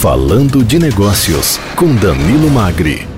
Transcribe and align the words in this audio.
Falando 0.00 0.62
de 0.62 0.78
Negócios, 0.78 1.58
com 1.74 1.92
Danilo 1.96 2.48
Magri. 2.48 3.17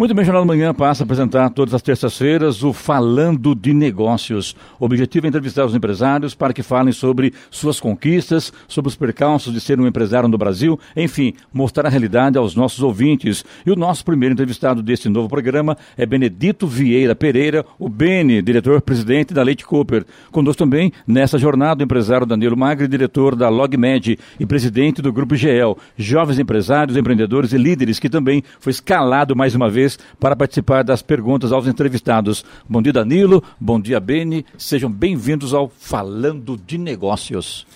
Muito 0.00 0.14
bem, 0.14 0.24
Jornal 0.24 0.46
da 0.46 0.46
Manhã 0.46 0.72
passa 0.72 1.02
a 1.02 1.04
apresentar 1.04 1.50
todas 1.50 1.74
as 1.74 1.82
terças-feiras 1.82 2.64
o 2.64 2.72
Falando 2.72 3.54
de 3.54 3.74
Negócios. 3.74 4.56
O 4.78 4.86
objetivo 4.86 5.26
é 5.26 5.28
entrevistar 5.28 5.66
os 5.66 5.74
empresários 5.74 6.34
para 6.34 6.54
que 6.54 6.62
falem 6.62 6.90
sobre 6.90 7.34
suas 7.50 7.78
conquistas, 7.78 8.50
sobre 8.66 8.88
os 8.88 8.96
percalços 8.96 9.52
de 9.52 9.60
ser 9.60 9.78
um 9.78 9.86
empresário 9.86 10.26
no 10.26 10.38
Brasil, 10.38 10.80
enfim, 10.96 11.34
mostrar 11.52 11.84
a 11.84 11.90
realidade 11.90 12.38
aos 12.38 12.54
nossos 12.54 12.82
ouvintes. 12.82 13.44
E 13.66 13.70
o 13.70 13.76
nosso 13.76 14.02
primeiro 14.02 14.32
entrevistado 14.32 14.82
deste 14.82 15.06
novo 15.06 15.28
programa 15.28 15.76
é 15.98 16.06
Benedito 16.06 16.66
Vieira 16.66 17.14
Pereira, 17.14 17.62
o 17.78 17.86
Bene, 17.86 18.40
diretor-presidente 18.40 19.34
da 19.34 19.42
Leite 19.42 19.66
Cooper. 19.66 20.06
Conosco 20.30 20.60
também, 20.60 20.90
nessa 21.06 21.36
jornada, 21.36 21.82
o 21.82 21.84
empresário 21.84 22.26
Danilo 22.26 22.56
Magri, 22.56 22.88
diretor 22.88 23.36
da 23.36 23.50
LogMed 23.50 24.18
e 24.38 24.46
presidente 24.46 25.02
do 25.02 25.12
Grupo 25.12 25.36
GEL, 25.36 25.76
jovens 25.94 26.38
empresários, 26.38 26.96
empreendedores 26.96 27.52
e 27.52 27.58
líderes, 27.58 27.98
que 27.98 28.08
também 28.08 28.42
foi 28.58 28.70
escalado 28.70 29.36
mais 29.36 29.54
uma 29.54 29.68
vez 29.68 29.89
para 30.18 30.36
participar 30.36 30.82
das 30.82 31.02
perguntas 31.02 31.52
aos 31.52 31.66
entrevistados. 31.66 32.44
Bom 32.68 32.82
dia, 32.82 32.92
Danilo. 32.92 33.42
Bom 33.60 33.80
dia, 33.80 34.00
Beni. 34.00 34.44
Sejam 34.58 34.90
bem-vindos 34.90 35.54
ao 35.54 35.68
Falando 35.68 36.56
de 36.56 36.76
Negócios. 36.76 37.66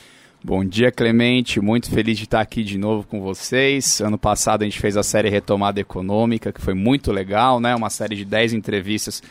Bom 0.43 0.63
dia, 0.63 0.93
Clemente. 0.93 1.59
Muito 1.59 1.91
feliz 1.91 2.19
de 2.19 2.25
estar 2.25 2.41
aqui 2.41 2.63
de 2.63 2.77
novo 2.77 3.07
com 3.09 3.23
vocês. 3.23 4.01
Ano 4.03 4.19
passado 4.19 4.61
a 4.61 4.65
gente 4.67 4.79
fez 4.79 4.95
a 4.95 5.03
série 5.03 5.31
Retomada 5.31 5.81
Econômica, 5.81 6.53
que 6.53 6.61
foi 6.61 6.75
muito 6.75 7.11
legal, 7.11 7.59
né? 7.59 7.75
Uma 7.75 7.89
série 7.89 8.15
de 8.15 8.27
10 8.27 8.53
entrevistas 8.53 9.23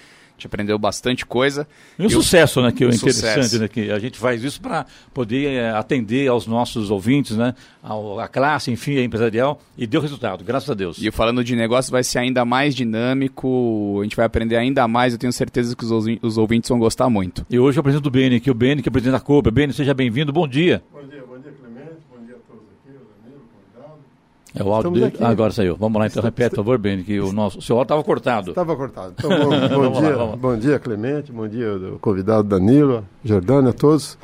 gente 0.43 0.47
aprendeu 0.47 0.77
bastante 0.77 1.25
coisa. 1.25 1.67
E 1.97 2.05
o 2.05 2.09
sucesso, 2.09 2.61
né, 2.61 2.71
que 2.71 2.83
é 2.83 2.87
interessante, 2.87 3.43
sucesso. 3.43 3.59
né, 3.59 3.67
que 3.67 3.89
a 3.89 3.99
gente 3.99 4.17
faz 4.17 4.43
isso 4.43 4.61
para 4.61 4.85
poder 5.13 5.47
é, 5.47 5.71
atender 5.71 6.27
aos 6.27 6.45
nossos 6.45 6.91
ouvintes, 6.91 7.37
né, 7.37 7.53
a 7.81 8.27
classe, 8.27 8.71
enfim, 8.71 8.97
a 8.97 9.03
empresarial, 9.03 9.61
e 9.77 9.87
deu 9.87 10.01
resultado, 10.01 10.43
graças 10.43 10.69
a 10.69 10.73
Deus. 10.73 10.97
E 11.01 11.09
falando 11.11 11.43
de 11.43 11.55
negócio, 11.55 11.91
vai 11.91 12.03
ser 12.03 12.19
ainda 12.19 12.45
mais 12.45 12.75
dinâmico, 12.75 13.99
a 13.99 14.03
gente 14.03 14.15
vai 14.15 14.25
aprender 14.25 14.57
ainda 14.57 14.87
mais, 14.87 15.13
eu 15.13 15.19
tenho 15.19 15.33
certeza 15.33 15.75
que 15.75 15.85
os 15.85 16.37
ouvintes 16.37 16.69
vão 16.69 16.79
gostar 16.79 17.09
muito. 17.09 17.45
E 17.49 17.57
hoje 17.57 17.77
eu 17.77 17.81
apresento 17.81 18.07
o 18.07 18.11
Beni 18.11 18.35
aqui, 18.35 18.51
o 18.51 18.53
Beni, 18.53 18.81
que 18.81 18.89
é 18.89 18.91
o 18.91 18.93
presidente 18.93 19.13
da 19.13 19.19
Copa. 19.19 19.49
Beni, 19.51 19.73
seja 19.73 19.93
bem-vindo, 19.93 20.31
bom 20.31 20.47
dia. 20.47 20.83
Bom 20.91 21.03
dia, 21.07 21.23
bom 21.27 21.39
dia, 21.39 21.51
Clemente, 21.51 22.01
bom 22.09 22.25
dia 22.25 22.35
a 22.35 22.39
todos 22.47 22.63
aqui, 22.63 22.89
o 22.89 23.05
Danilo, 23.23 23.41
convidado. 23.53 23.99
É 24.55 24.63
o 24.63 24.71
áudio 24.71 24.91
dele? 24.91 25.13
Ah, 25.19 25.29
agora 25.29 25.51
saiu. 25.51 25.75
Vamos 25.75 25.99
lá, 25.99 26.07
então 26.07 26.21
repete, 26.21 26.51
por 26.51 26.57
favor, 26.57 26.77
Beni, 26.77 27.03
que 27.03 27.19
o 27.19 27.31
nosso 27.31 27.57
o 27.57 27.61
seu 27.61 27.75
áudio 27.75 27.85
estava 27.85 28.03
cortado. 28.03 28.49
Estava 28.51 28.75
cortado. 28.75 29.13
Então, 29.17 29.29
bom, 29.29 29.49
bom 29.89 30.01
dia, 30.01 30.15
lá, 30.15 30.35
bom 30.35 30.57
dia, 30.57 30.79
Clemente, 30.79 31.31
bom 31.31 31.47
dia, 31.47 31.73
o 31.75 31.99
convidado 31.99 32.43
Danilo, 32.43 33.03
Jordânia, 33.23 33.71
a 33.71 33.73
todos. 33.73 34.17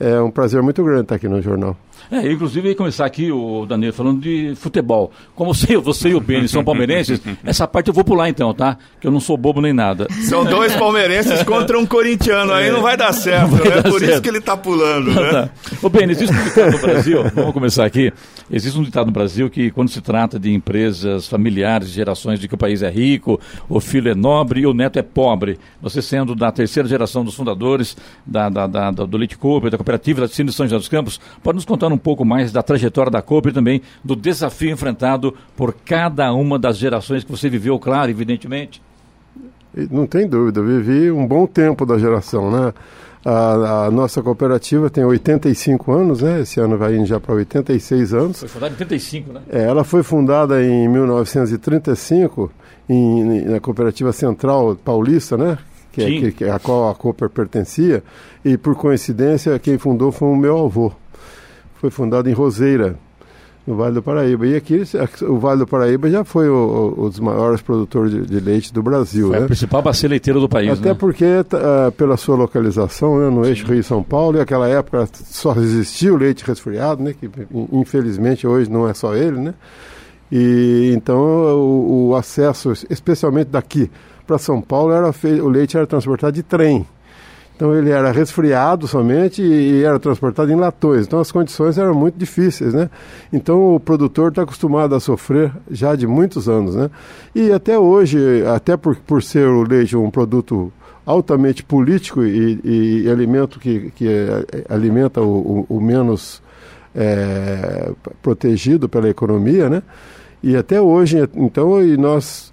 É 0.00 0.20
um 0.20 0.30
prazer 0.30 0.60
muito 0.62 0.82
grande 0.82 1.02
estar 1.02 1.14
aqui 1.14 1.28
no 1.28 1.40
jornal. 1.40 1.76
É, 2.10 2.30
inclusive, 2.30 2.68
ia 2.68 2.74
começar 2.74 3.06
aqui, 3.06 3.30
o 3.30 3.66
Danilo, 3.66 3.92
falando 3.92 4.20
de 4.20 4.54
futebol. 4.56 5.10
Como 5.34 5.54
você, 5.54 5.76
você 5.76 6.10
e 6.10 6.14
o 6.14 6.20
Beni 6.20 6.48
são 6.48 6.64
palmeirenses, 6.64 7.20
essa 7.44 7.66
parte 7.66 7.88
eu 7.88 7.94
vou 7.94 8.04
pular 8.04 8.28
então, 8.28 8.52
tá? 8.52 8.76
Que 9.00 9.06
eu 9.06 9.10
não 9.10 9.20
sou 9.20 9.36
bobo 9.36 9.60
nem 9.60 9.72
nada. 9.72 10.06
São 10.28 10.44
dois 10.44 10.74
palmeirenses 10.76 11.42
contra 11.42 11.78
um 11.78 11.86
corintiano, 11.86 12.52
aí 12.52 12.70
não 12.70 12.82
vai 12.82 12.96
dar 12.96 13.12
certo, 13.12 13.50
vai 13.50 13.68
né? 13.68 13.76
Dar 13.76 13.82
Por 13.82 14.00
certo. 14.00 14.12
isso 14.12 14.22
que 14.22 14.28
ele 14.28 14.38
está 14.38 14.56
pulando, 14.56 15.10
né? 15.12 15.30
Tá. 15.30 15.50
Ô, 15.82 15.88
Beni, 15.88 16.12
existe 16.12 16.34
um 16.34 16.44
ditado 16.44 16.72
no 16.72 16.78
Brasil, 16.78 17.24
vamos 17.34 17.52
começar 17.52 17.84
aqui. 17.84 18.12
Existe 18.50 18.78
um 18.78 18.82
ditado 18.82 19.06
no 19.06 19.12
Brasil 19.12 19.48
que, 19.48 19.70
quando 19.70 19.88
se 19.88 20.00
trata 20.00 20.38
de 20.38 20.52
empresas 20.52 21.26
familiares, 21.26 21.88
gerações 21.88 22.38
de 22.38 22.48
que 22.48 22.54
o 22.54 22.58
país 22.58 22.82
é 22.82 22.90
rico, 22.90 23.40
o 23.68 23.80
filho 23.80 24.10
é 24.10 24.14
nobre 24.14 24.60
e 24.60 24.66
o 24.66 24.74
neto 24.74 24.98
é 24.98 25.02
pobre, 25.02 25.58
você 25.80 26.02
sendo 26.02 26.34
da 26.34 26.52
terceira 26.52 26.88
geração 26.88 27.24
dos 27.24 27.34
fundadores 27.34 27.96
da, 28.26 28.48
da, 28.48 28.66
da, 28.66 28.90
do 28.90 29.16
Leite 29.16 29.38
Cooper, 29.38 29.70
da 29.70 29.76
cooperativa 29.76 30.20
da 30.20 30.26
de 30.26 30.52
São 30.52 30.66
José 30.66 30.76
dos 30.76 30.88
Campos, 30.88 31.20
pode 31.42 31.56
nos 31.56 31.64
contar 31.64 31.88
um 31.92 31.98
pouco 31.98 32.24
mais 32.24 32.52
da 32.52 32.62
trajetória 32.62 33.10
da 33.10 33.22
Copa 33.22 33.48
e 33.48 33.52
também 33.52 33.82
do 34.02 34.16
desafio 34.16 34.70
enfrentado 34.70 35.34
por 35.56 35.74
cada 35.84 36.32
uma 36.32 36.58
das 36.58 36.76
gerações 36.76 37.24
que 37.24 37.30
você 37.30 37.48
viveu, 37.48 37.78
claro, 37.78 38.10
evidentemente. 38.10 38.82
Não 39.90 40.06
tem 40.06 40.28
dúvida, 40.28 40.60
eu 40.60 40.66
vivi 40.66 41.10
um 41.10 41.26
bom 41.26 41.46
tempo 41.46 41.86
da 41.86 41.98
geração, 41.98 42.50
né? 42.50 42.74
A, 43.24 43.86
a, 43.86 43.90
nossa 43.90 44.20
cooperativa 44.20 44.90
tem 44.90 45.04
85 45.04 45.92
anos, 45.92 46.22
né? 46.22 46.40
Esse 46.40 46.60
ano 46.60 46.76
vai 46.76 46.96
indo 46.96 47.06
já 47.06 47.20
para 47.20 47.34
86 47.34 48.12
anos. 48.12 48.40
Foi 48.40 48.48
fundada 48.48 48.72
em 48.72 48.78
85, 48.78 49.32
né? 49.32 49.40
É, 49.48 49.62
ela 49.62 49.84
foi 49.84 50.02
fundada 50.02 50.62
em 50.62 50.88
1935 50.88 52.50
em, 52.88 53.42
na 53.42 53.60
Cooperativa 53.60 54.12
Central 54.12 54.76
Paulista, 54.76 55.36
né? 55.36 55.56
Que, 55.92 56.02
é, 56.02 56.06
que, 56.06 56.32
que, 56.32 56.44
a 56.44 56.58
qual 56.58 56.90
a 56.90 56.94
Cooper 56.94 57.30
pertencia. 57.30 58.02
E 58.44 58.58
por 58.58 58.74
coincidência, 58.74 59.58
quem 59.58 59.78
fundou 59.78 60.10
foi 60.10 60.28
o 60.28 60.36
meu 60.36 60.64
avô 60.64 60.92
foi 61.82 61.90
fundado 61.90 62.30
em 62.30 62.32
Roseira, 62.32 62.94
no 63.66 63.74
Vale 63.74 63.94
do 63.96 64.02
Paraíba. 64.02 64.46
E 64.46 64.54
aqui 64.54 64.84
o 65.22 65.36
Vale 65.36 65.58
do 65.58 65.66
Paraíba 65.66 66.08
já 66.08 66.22
foi 66.22 66.48
o, 66.48 66.94
o, 66.96 67.06
um 67.06 67.08
dos 67.08 67.18
maiores 67.18 67.60
produtores 67.60 68.12
de, 68.12 68.20
de, 68.24 68.38
leite 68.38 68.72
do 68.72 68.84
Brasil. 68.84 69.30
Foi 69.30 69.38
né? 69.38 69.44
a 69.44 69.48
principal 69.48 69.82
bacia 69.82 70.08
leiteira 70.08 70.38
do 70.38 70.48
país. 70.48 70.70
Até 70.78 70.90
né? 70.90 70.94
porque, 70.94 71.24
uh, 71.24 71.90
pela 71.96 72.16
sua 72.16 72.36
localização 72.36 73.18
né, 73.18 73.30
no 73.30 73.44
eixo 73.44 73.66
Rio-São 73.66 74.00
Paulo, 74.00 74.36
e 74.36 74.38
naquela 74.38 74.68
época 74.68 75.08
só 75.12 75.56
existia 75.56 76.14
o 76.14 76.16
leite 76.16 76.44
resfriado, 76.44 77.02
né, 77.02 77.16
que 77.18 77.28
infelizmente 77.72 78.46
hoje 78.46 78.70
não 78.70 78.88
é 78.88 78.94
só 78.94 79.16
ele. 79.16 79.40
Né? 79.40 79.54
E 80.30 80.92
então 80.94 81.18
o, 81.18 82.10
o 82.10 82.16
acesso, 82.16 82.72
especialmente 82.88 83.48
daqui 83.48 83.90
para 84.24 84.38
São 84.38 84.62
Paulo, 84.62 84.92
era 84.92 85.10
o 85.42 85.48
leite 85.48 85.76
era 85.76 85.84
transportado 85.84 86.32
de 86.32 86.44
trem. 86.44 86.86
Então 87.54 87.74
ele 87.74 87.90
era 87.90 88.10
resfriado 88.10 88.88
somente 88.88 89.42
e 89.42 89.84
era 89.84 89.98
transportado 89.98 90.50
em 90.50 90.56
latões. 90.56 91.06
Então 91.06 91.20
as 91.20 91.30
condições 91.30 91.78
eram 91.78 91.94
muito 91.94 92.16
difíceis, 92.16 92.74
né? 92.74 92.90
Então 93.32 93.76
o 93.76 93.80
produtor 93.80 94.30
está 94.30 94.42
acostumado 94.42 94.94
a 94.94 95.00
sofrer 95.00 95.52
já 95.70 95.94
de 95.94 96.06
muitos 96.06 96.48
anos, 96.48 96.74
né? 96.74 96.90
E 97.34 97.52
até 97.52 97.78
hoje, 97.78 98.18
até 98.46 98.76
por, 98.76 98.96
por 98.96 99.22
ser 99.22 99.46
o 99.46 99.62
leite 99.62 99.96
um 99.96 100.10
produto 100.10 100.72
altamente 101.04 101.62
político 101.62 102.24
e, 102.24 102.60
e 103.04 103.10
alimento 103.10 103.58
que, 103.58 103.90
que 103.94 104.08
é, 104.08 104.64
alimenta 104.68 105.20
o, 105.20 105.66
o, 105.68 105.76
o 105.76 105.80
menos 105.80 106.42
é, 106.94 107.92
protegido 108.22 108.88
pela 108.88 109.08
economia, 109.08 109.68
né? 109.68 109.82
E 110.42 110.56
até 110.56 110.80
hoje, 110.80 111.18
então, 111.36 111.82
e 111.82 111.96
nós 111.96 112.51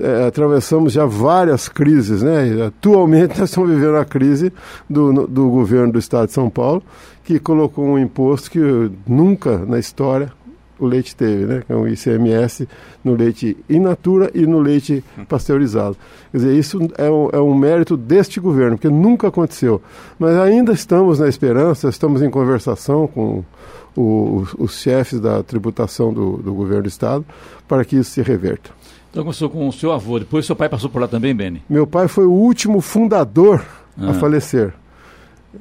é, 0.00 0.26
atravessamos 0.26 0.92
já 0.92 1.04
várias 1.04 1.68
crises, 1.68 2.22
né? 2.22 2.66
Atualmente 2.66 3.36
nós 3.38 3.50
estamos 3.50 3.70
vivendo 3.70 3.96
a 3.96 4.04
crise 4.04 4.52
do, 4.88 5.26
do 5.26 5.48
governo 5.48 5.92
do 5.92 5.98
Estado 5.98 6.26
de 6.26 6.32
São 6.32 6.48
Paulo, 6.48 6.82
que 7.24 7.38
colocou 7.38 7.84
um 7.84 7.98
imposto 7.98 8.50
que 8.50 8.90
nunca 9.06 9.58
na 9.58 9.78
história 9.78 10.32
o 10.78 10.86
leite 10.86 11.14
teve, 11.14 11.44
né? 11.44 11.62
É 11.68 11.74
o 11.74 11.86
ICMS 11.86 12.66
no 13.04 13.14
leite 13.14 13.56
in 13.68 13.80
natura 13.80 14.30
e 14.34 14.46
no 14.46 14.58
leite 14.58 15.04
pasteurizado. 15.28 15.96
Quer 16.32 16.38
dizer, 16.38 16.54
isso 16.54 16.78
é 16.96 17.10
um, 17.10 17.28
é 17.32 17.40
um 17.40 17.54
mérito 17.54 17.96
deste 17.96 18.40
governo, 18.40 18.76
porque 18.76 18.88
nunca 18.88 19.28
aconteceu. 19.28 19.82
Mas 20.18 20.36
ainda 20.36 20.72
estamos 20.72 21.18
na 21.18 21.28
esperança, 21.28 21.88
estamos 21.88 22.22
em 22.22 22.30
conversação 22.30 23.06
com 23.06 23.44
o, 23.94 24.38
os, 24.38 24.54
os 24.58 24.80
chefes 24.80 25.20
da 25.20 25.42
tributação 25.42 26.12
do, 26.12 26.38
do 26.38 26.54
governo 26.54 26.84
do 26.84 26.88
Estado 26.88 27.24
para 27.68 27.84
que 27.84 27.96
isso 27.96 28.12
se 28.12 28.22
reverta. 28.22 28.70
Então 29.10 29.24
começou 29.24 29.50
com 29.50 29.66
o 29.66 29.72
seu 29.72 29.92
avô, 29.92 30.18
depois 30.18 30.46
seu 30.46 30.54
pai 30.54 30.68
passou 30.68 30.88
por 30.88 31.00
lá 31.00 31.08
também, 31.08 31.34
Beni? 31.34 31.62
Meu 31.68 31.86
pai 31.86 32.06
foi 32.06 32.26
o 32.26 32.32
último 32.32 32.80
fundador 32.80 33.64
ah. 33.98 34.10
a 34.10 34.14
falecer. 34.14 34.72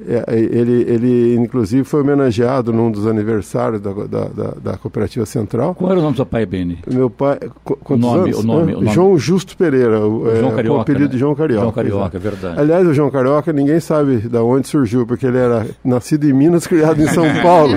É, 0.07 0.23
é, 0.27 0.39
ele, 0.39 0.83
ele, 0.87 1.35
inclusive, 1.35 1.83
foi 1.83 2.01
homenageado 2.01 2.71
num 2.71 2.91
dos 2.91 3.07
aniversários 3.07 3.81
da, 3.81 3.91
da, 3.91 4.25
da, 4.25 4.51
da 4.61 4.77
Cooperativa 4.77 5.25
Central. 5.25 5.73
Qual 5.73 5.89
era 5.89 5.99
o 5.99 6.03
nome 6.03 6.13
do 6.13 6.17
seu 6.17 6.25
pai, 6.27 6.45
Beni? 6.45 6.77
Meu 6.91 7.09
pai, 7.09 7.39
o 7.65 7.97
nome, 7.97 8.29
anos? 8.29 8.37
O 8.37 8.43
nome, 8.43 8.73
o 8.73 8.81
nome. 8.81 8.93
João 8.93 9.17
Justo 9.17 9.57
Pereira, 9.57 9.99
o, 9.99 10.35
João 10.35 10.51
é, 10.51 10.55
Carioca, 10.55 10.77
o 10.77 10.81
apelido 10.81 11.05
né? 11.05 11.11
de 11.11 11.17
João 11.17 11.33
Carioca. 11.33 11.61
João 11.61 11.71
Carioca, 11.71 12.17
é 12.17 12.19
verdade. 12.19 12.59
Aliás, 12.59 12.87
o 12.87 12.93
João 12.93 13.09
Carioca, 13.09 13.51
ninguém 13.51 13.79
sabe 13.79 14.17
de 14.17 14.37
onde 14.37 14.67
surgiu, 14.67 15.07
porque 15.07 15.25
ele 15.25 15.39
era 15.39 15.65
nascido 15.83 16.25
em 16.25 16.33
Minas, 16.33 16.67
criado 16.67 17.01
em 17.01 17.07
São 17.07 17.25
Paulo. 17.41 17.73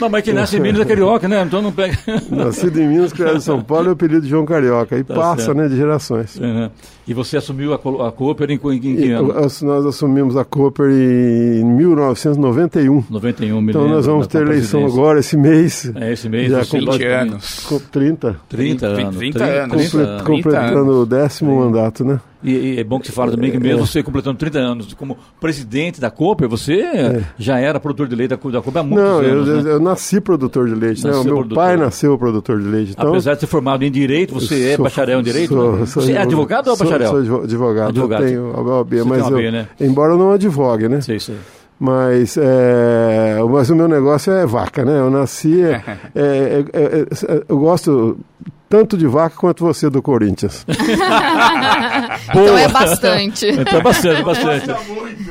Não, 0.00 0.08
mas 0.08 0.24
que 0.24 0.32
nasce 0.32 0.56
em 0.56 0.60
Minas 0.60 0.80
é 0.80 0.84
Carioca, 0.86 1.28
né? 1.28 1.42
Então 1.42 1.60
não 1.60 1.72
pega... 1.72 1.98
nascido 2.30 2.80
em 2.80 2.88
Minas, 2.88 3.12
criado 3.12 3.36
em 3.36 3.40
São 3.40 3.62
Paulo, 3.62 3.86
é 3.86 3.88
o 3.90 3.92
apelido 3.92 4.22
de 4.22 4.28
João 4.28 4.46
Carioca. 4.46 4.96
E 4.96 5.04
tá 5.04 5.14
passa, 5.14 5.44
certo. 5.44 5.58
né, 5.58 5.68
de 5.68 5.76
gerações. 5.76 6.36
Uhum. 6.38 6.70
E 7.06 7.12
você 7.12 7.36
assumiu 7.36 7.72
a, 7.72 7.76
a 7.76 8.12
Cooper 8.12 8.50
em, 8.50 8.54
em, 8.54 8.78
que 8.78 9.10
ano? 9.10 9.34
Nós 9.34 9.86
assumimos 9.86 10.36
a 10.36 10.44
Cooper 10.44 10.90
em 10.90 11.49
1991. 11.64 13.04
91, 13.10 13.70
Então 13.70 13.88
nós 13.88 14.06
vamos 14.06 14.26
ter 14.26 14.42
eleição 14.42 14.84
agora, 14.86 15.20
esse 15.20 15.36
mês. 15.36 15.90
É, 15.94 16.12
esse 16.12 16.28
mês. 16.28 16.50
Já 16.50 16.62
20 16.62 17.04
anos. 17.04 17.68
30. 17.90 18.40
30 18.48 18.86
anos. 18.86 19.16
30 19.16 19.44
anos. 19.44 19.92
Comple, 19.92 20.00
anos. 20.06 20.22
completando 20.22 21.02
o 21.02 21.06
décimo 21.06 21.56
mandato, 21.56 22.04
né? 22.04 22.20
E, 22.42 22.52
e, 22.52 22.80
é 22.80 22.84
bom 22.84 22.98
que 22.98 23.06
se 23.06 23.12
fala 23.12 23.30
também 23.30 23.50
que 23.50 23.58
mesmo 23.58 23.82
é. 23.82 23.86
você 23.86 24.02
completando 24.02 24.38
30 24.38 24.58
anos 24.58 24.94
como 24.94 25.18
presidente 25.38 26.00
da 26.00 26.10
Cooper, 26.10 26.48
você 26.48 26.80
é. 26.80 27.24
já 27.38 27.58
era 27.58 27.78
produtor 27.78 28.08
de 28.08 28.14
leite 28.14 28.30
da, 28.30 28.36
da 28.36 28.62
Cooper 28.62 28.80
há 28.80 28.82
muitos 28.82 29.04
Não, 29.04 29.18
anos. 29.18 29.46
Não, 29.46 29.54
eu, 29.56 29.62
né? 29.62 29.72
eu, 29.72 29.80
nasci 29.80 30.20
produtor 30.20 30.68
de 30.68 30.74
leite. 30.74 31.04
Né? 31.04 31.10
Meu 31.10 31.24
produtor. 31.24 31.56
pai 31.56 31.76
nasceu 31.76 32.16
produtor 32.18 32.60
de 32.60 32.66
leite. 32.66 32.92
Então, 32.92 33.10
Apesar 33.10 33.34
de 33.34 33.40
ser 33.40 33.46
formado 33.46 33.84
em 33.84 33.90
Direito, 33.90 34.32
você 34.32 34.54
é 34.54 34.76
sou, 34.76 34.86
é 34.86 34.88
bacharel 34.88 35.20
em 35.20 35.22
Direito? 35.22 35.54
Sou, 35.54 35.76
né? 35.76 35.86
sou, 35.86 36.02
você 36.02 36.12
é 36.12 36.18
advogado 36.18 36.68
ou 36.68 36.76
bacharel? 36.76 37.08
Sou, 37.08 37.42
advogado. 37.42 37.88
advogado. 37.88 38.22
Eu 38.22 38.28
tenho 38.28 38.52
a 38.54 38.60
OAB, 38.62 38.92
mas 39.04 39.22
OAB, 39.22 39.40
eu, 39.40 39.52
né? 39.52 39.68
embora 39.78 40.14
eu 40.14 40.18
não 40.18 40.32
advogue, 40.32 40.88
né? 40.88 41.00
Sei, 41.00 41.20
sei. 41.20 41.36
Mas, 41.78 42.36
é, 42.36 43.38
mas 43.48 43.70
o 43.70 43.74
meu 43.74 43.88
negócio 43.88 44.30
é 44.32 44.44
vaca, 44.44 44.84
né? 44.84 45.00
Eu 45.00 45.10
nasci. 45.10 45.62
É, 45.62 45.82
é, 46.14 46.64
é, 46.72 47.00
é 47.00 47.42
eu 47.48 47.58
gosto 47.58 48.18
tanto 48.70 48.96
de 48.96 49.04
vaca 49.08 49.34
quanto 49.36 49.64
você 49.64 49.90
do 49.90 50.00
Corinthians. 50.00 50.64
então 52.30 52.56
é 52.56 52.68
bastante. 52.68 53.48
então 53.48 53.80
é 53.80 53.82
bastante, 53.82 54.22
bastante. 54.22 54.70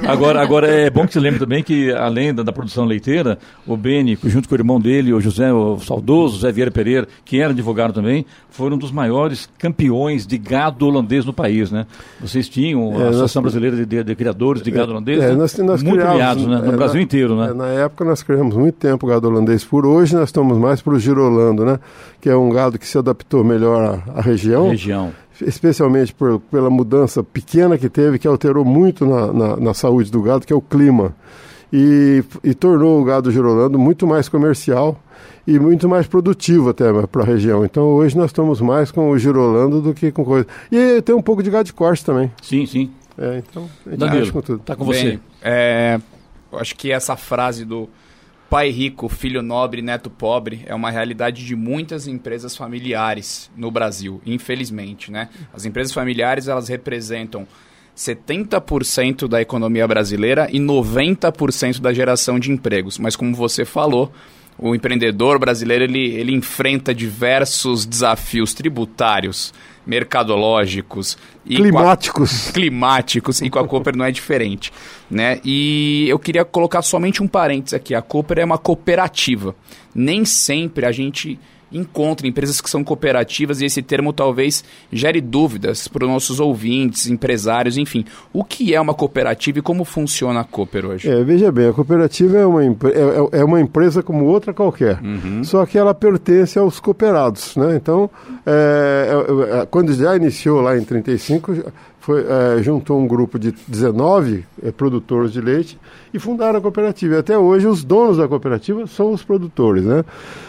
Agora, 0.06 0.42
agora 0.42 0.68
é 0.68 0.90
bom 0.90 1.08
que 1.08 1.14
você 1.14 1.22
lembre 1.22 1.40
também 1.40 1.64
que, 1.64 1.90
além 1.94 2.34
da, 2.34 2.44
da, 2.44 2.52
produção 2.52 2.84
leiteira, 2.84 3.40
o 3.66 3.78
Beni, 3.78 4.18
junto 4.26 4.50
com 4.50 4.56
o 4.56 4.58
irmão 4.58 4.78
dele, 4.78 5.14
o 5.14 5.22
José, 5.22 5.54
o 5.54 5.80
saudoso 5.80 6.36
José 6.36 6.52
Vieira 6.52 6.70
Pereira, 6.70 7.08
que 7.24 7.40
era 7.40 7.52
advogado 7.52 7.94
também, 7.94 8.26
foram 8.50 8.76
um 8.76 8.80
dos 8.80 8.92
maiores 8.92 9.48
campeões 9.58 10.28
de 10.28 10.38
gado 10.38 10.86
holandês 10.86 11.24
no 11.24 11.32
país, 11.32 11.72
né? 11.72 11.88
Vocês 12.20 12.50
tinham 12.50 12.90
a 12.90 13.04
é, 13.04 13.08
Associação 13.08 13.42
nós, 13.42 13.54
Brasileira 13.54 13.78
de, 13.78 13.86
de, 13.86 14.04
de, 14.04 14.16
Criadores 14.16 14.62
de 14.62 14.70
Gado 14.70 14.92
é, 14.92 14.96
Holandês, 14.96 15.24
é, 15.24 15.30
né? 15.30 15.36
nós, 15.36 15.58
nós 15.60 15.82
muito 15.82 16.06
criados, 16.06 16.46
né? 16.46 16.58
No 16.58 16.74
é, 16.74 16.76
Brasil 16.76 16.98
na, 16.98 17.04
inteiro, 17.04 17.38
né? 17.38 17.52
É, 17.52 17.54
na 17.54 17.68
época 17.68 18.04
nós 18.04 18.22
criamos 18.22 18.54
muito 18.58 18.76
tempo 18.76 19.08
gado 19.08 19.30
holandês. 19.30 19.64
Por 19.64 19.86
hoje 19.86 20.14
nós 20.14 20.28
estamos 20.28 20.58
mais 20.58 20.82
para 20.82 20.94
o 20.94 21.00
girolando, 21.00 21.64
né? 21.64 21.80
Que 22.20 22.30
é 22.30 22.36
um 22.36 22.50
gado 22.50 22.78
que 22.78 22.86
se 22.86 22.98
adaptou 22.98 23.29
melhor 23.44 24.04
à, 24.08 24.20
à 24.20 24.22
região. 24.22 24.70
Região 24.70 25.14
especialmente 25.42 26.14
por, 26.14 26.40
pela 26.40 26.70
mudança 26.70 27.24
pequena 27.24 27.78
que 27.78 27.90
teve, 27.90 28.20
que 28.20 28.28
alterou 28.28 28.66
muito 28.66 29.06
na, 29.06 29.32
na, 29.32 29.56
na 29.58 29.74
saúde 29.74 30.12
do 30.12 30.22
gado, 30.22 30.46
que 30.46 30.54
é 30.54 30.56
o 30.56 30.62
clima. 30.62 31.16
E, 31.72 32.24
e, 32.44 32.54
tornou 32.56 33.00
o 33.00 33.04
gado 33.04 33.32
girolando 33.32 33.78
muito 33.78 34.08
mais 34.08 34.28
comercial 34.28 35.00
e 35.46 35.60
muito 35.60 35.88
mais 35.88 36.08
produtivo 36.08 36.70
até 36.70 36.92
para 37.08 37.22
a 37.22 37.26
região. 37.26 37.64
Então 37.64 37.84
hoje 37.84 38.18
nós 38.18 38.28
estamos 38.32 38.60
mais 38.60 38.92
com 38.92 39.10
o 39.12 39.20
girolando 39.20 39.80
do 39.80 39.94
que 39.94 40.12
com 40.12 40.26
coisa. 40.26 40.48
E 40.72 41.00
tem 41.04 41.14
um 41.14 41.22
pouco 41.22 41.44
de 41.44 41.52
gado 41.52 41.66
de 41.66 41.74
corte 41.74 42.04
também. 42.04 42.32
Sim, 42.42 42.66
sim. 42.66 42.92
É, 43.18 43.44
então, 43.48 43.70
a 43.86 43.90
gente 43.90 44.00
Danilo, 44.00 44.32
com 44.32 44.42
tudo. 44.42 44.60
Tá 44.60 44.76
com 44.76 44.84
você. 44.84 45.04
Bem, 45.04 45.20
é, 45.44 46.00
acho 46.54 46.76
que 46.76 46.92
essa 46.92 47.16
frase 47.16 47.66
do 47.66 47.88
pai 48.50 48.70
rico, 48.72 49.08
filho 49.08 49.44
nobre, 49.44 49.82
neto 49.82 50.10
pobre 50.10 50.64
é 50.66 50.74
uma 50.74 50.90
realidade 50.90 51.46
de 51.46 51.56
muitas 51.56 52.08
empresas 52.08 52.58
familiares 52.58 53.52
no 53.56 53.70
Brasil, 53.70 54.22
infelizmente, 54.26 55.12
né? 55.12 55.30
As 55.54 55.66
empresas 55.66 55.94
familiares, 55.94 56.48
elas 56.48 56.68
representam 56.68 57.48
70% 57.96 59.28
da 59.28 59.42
economia 59.42 59.88
brasileira 59.88 60.48
e 60.52 60.60
90% 60.60 61.80
da 61.80 61.94
geração 61.94 62.40
de 62.40 62.52
empregos. 62.52 62.98
Mas 62.98 63.16
como 63.16 63.36
você 63.36 63.66
falou, 63.66 64.12
o 64.58 64.74
empreendedor 64.74 65.38
brasileiro 65.38 65.84
ele, 65.84 66.08
ele 66.16 66.34
enfrenta 66.34 66.94
diversos 66.94 67.86
desafios 67.86 68.54
tributários, 68.54 69.54
mercadológicos 69.90 71.18
e 71.44 71.56
climáticos. 71.56 72.50
A, 72.50 72.54
climáticos 72.54 73.42
e 73.42 73.50
com 73.50 73.58
a 73.58 73.68
Cooper 73.68 73.98
não 73.98 74.06
é 74.06 74.12
diferente, 74.12 74.72
né? 75.10 75.42
E 75.44 76.06
eu 76.08 76.20
queria 76.20 76.46
colocar 76.46 76.84
somente 76.84 77.24
um 77.24 77.28
parênteses 77.28 77.74
aqui. 77.74 77.96
A 77.96 78.02
Cooper 78.02 78.38
é 78.38 78.46
uma 78.46 78.60
cooperativa. 78.60 79.56
Nem 79.94 80.24
sempre 80.26 80.86
a 80.86 80.92
gente 80.92 81.40
encontra 81.72 82.28
empresas 82.28 82.62
que 82.62 82.70
são 82.70 82.84
cooperativas 82.84 83.62
e 83.62 83.66
esse 83.66 83.82
termo 83.82 84.12
talvez 84.12 84.64
gere 84.92 85.22
dúvidas 85.22 85.88
para 85.88 86.06
os 86.06 86.10
nossos 86.10 86.40
ouvintes, 86.40 87.08
empresários, 87.08 87.78
enfim. 87.78 88.06
O 88.34 88.44
que 88.44 88.74
é 88.74 88.82
uma 88.82 88.94
cooperativa 88.94 89.60
e 89.60 89.62
como 89.62 89.84
funciona 89.84 90.42
a 90.42 90.44
Cooper 90.44 90.86
hoje? 90.86 91.10
É, 91.10 91.24
veja 91.24 91.52
bem, 91.52 91.70
a 91.70 91.74
cooperativa 91.74 92.38
é 92.38 92.46
uma, 92.46 92.64
é, 92.64 92.68
é, 92.68 93.40
é 93.40 93.44
uma 93.44 93.62
empresa 93.62 94.02
como 94.02 94.26
outra 94.26 94.54
qualquer, 94.54 95.00
uhum. 95.02 95.44
só 95.44 95.66
que 95.66 95.78
ela 95.78 95.94
pertence 95.94 96.58
aos 96.58 96.80
cooperados. 96.80 97.56
Né? 97.56 97.76
Então, 97.76 98.10
é, 98.46 99.10
é, 99.10 99.62
é 99.62 99.66
quando 99.66 99.94
já 99.94 100.16
iniciou 100.16 100.62
lá 100.62 100.78
em 100.78 100.84
35, 100.84 101.72
foi, 102.00 102.26
é, 102.26 102.64
juntou 102.64 102.98
um 103.00 103.08
grupo 103.08 103.38
de 103.38 103.54
19 103.68 104.46
é, 104.64 104.72
produtores 104.72 105.34
de 105.34 105.42
leite 105.42 105.78
e 106.14 106.20
fundaram 106.20 106.60
a 106.60 106.62
cooperativa. 106.62 107.16
E 107.16 107.18
até 107.18 107.38
hoje 107.38 107.68
os 107.68 107.84
donos 107.84 108.18
da 108.18 108.28
cooperativa 108.28 108.88
são 108.88 109.12
os 109.12 109.22
produtores. 109.22 109.84
Né? 109.84 110.06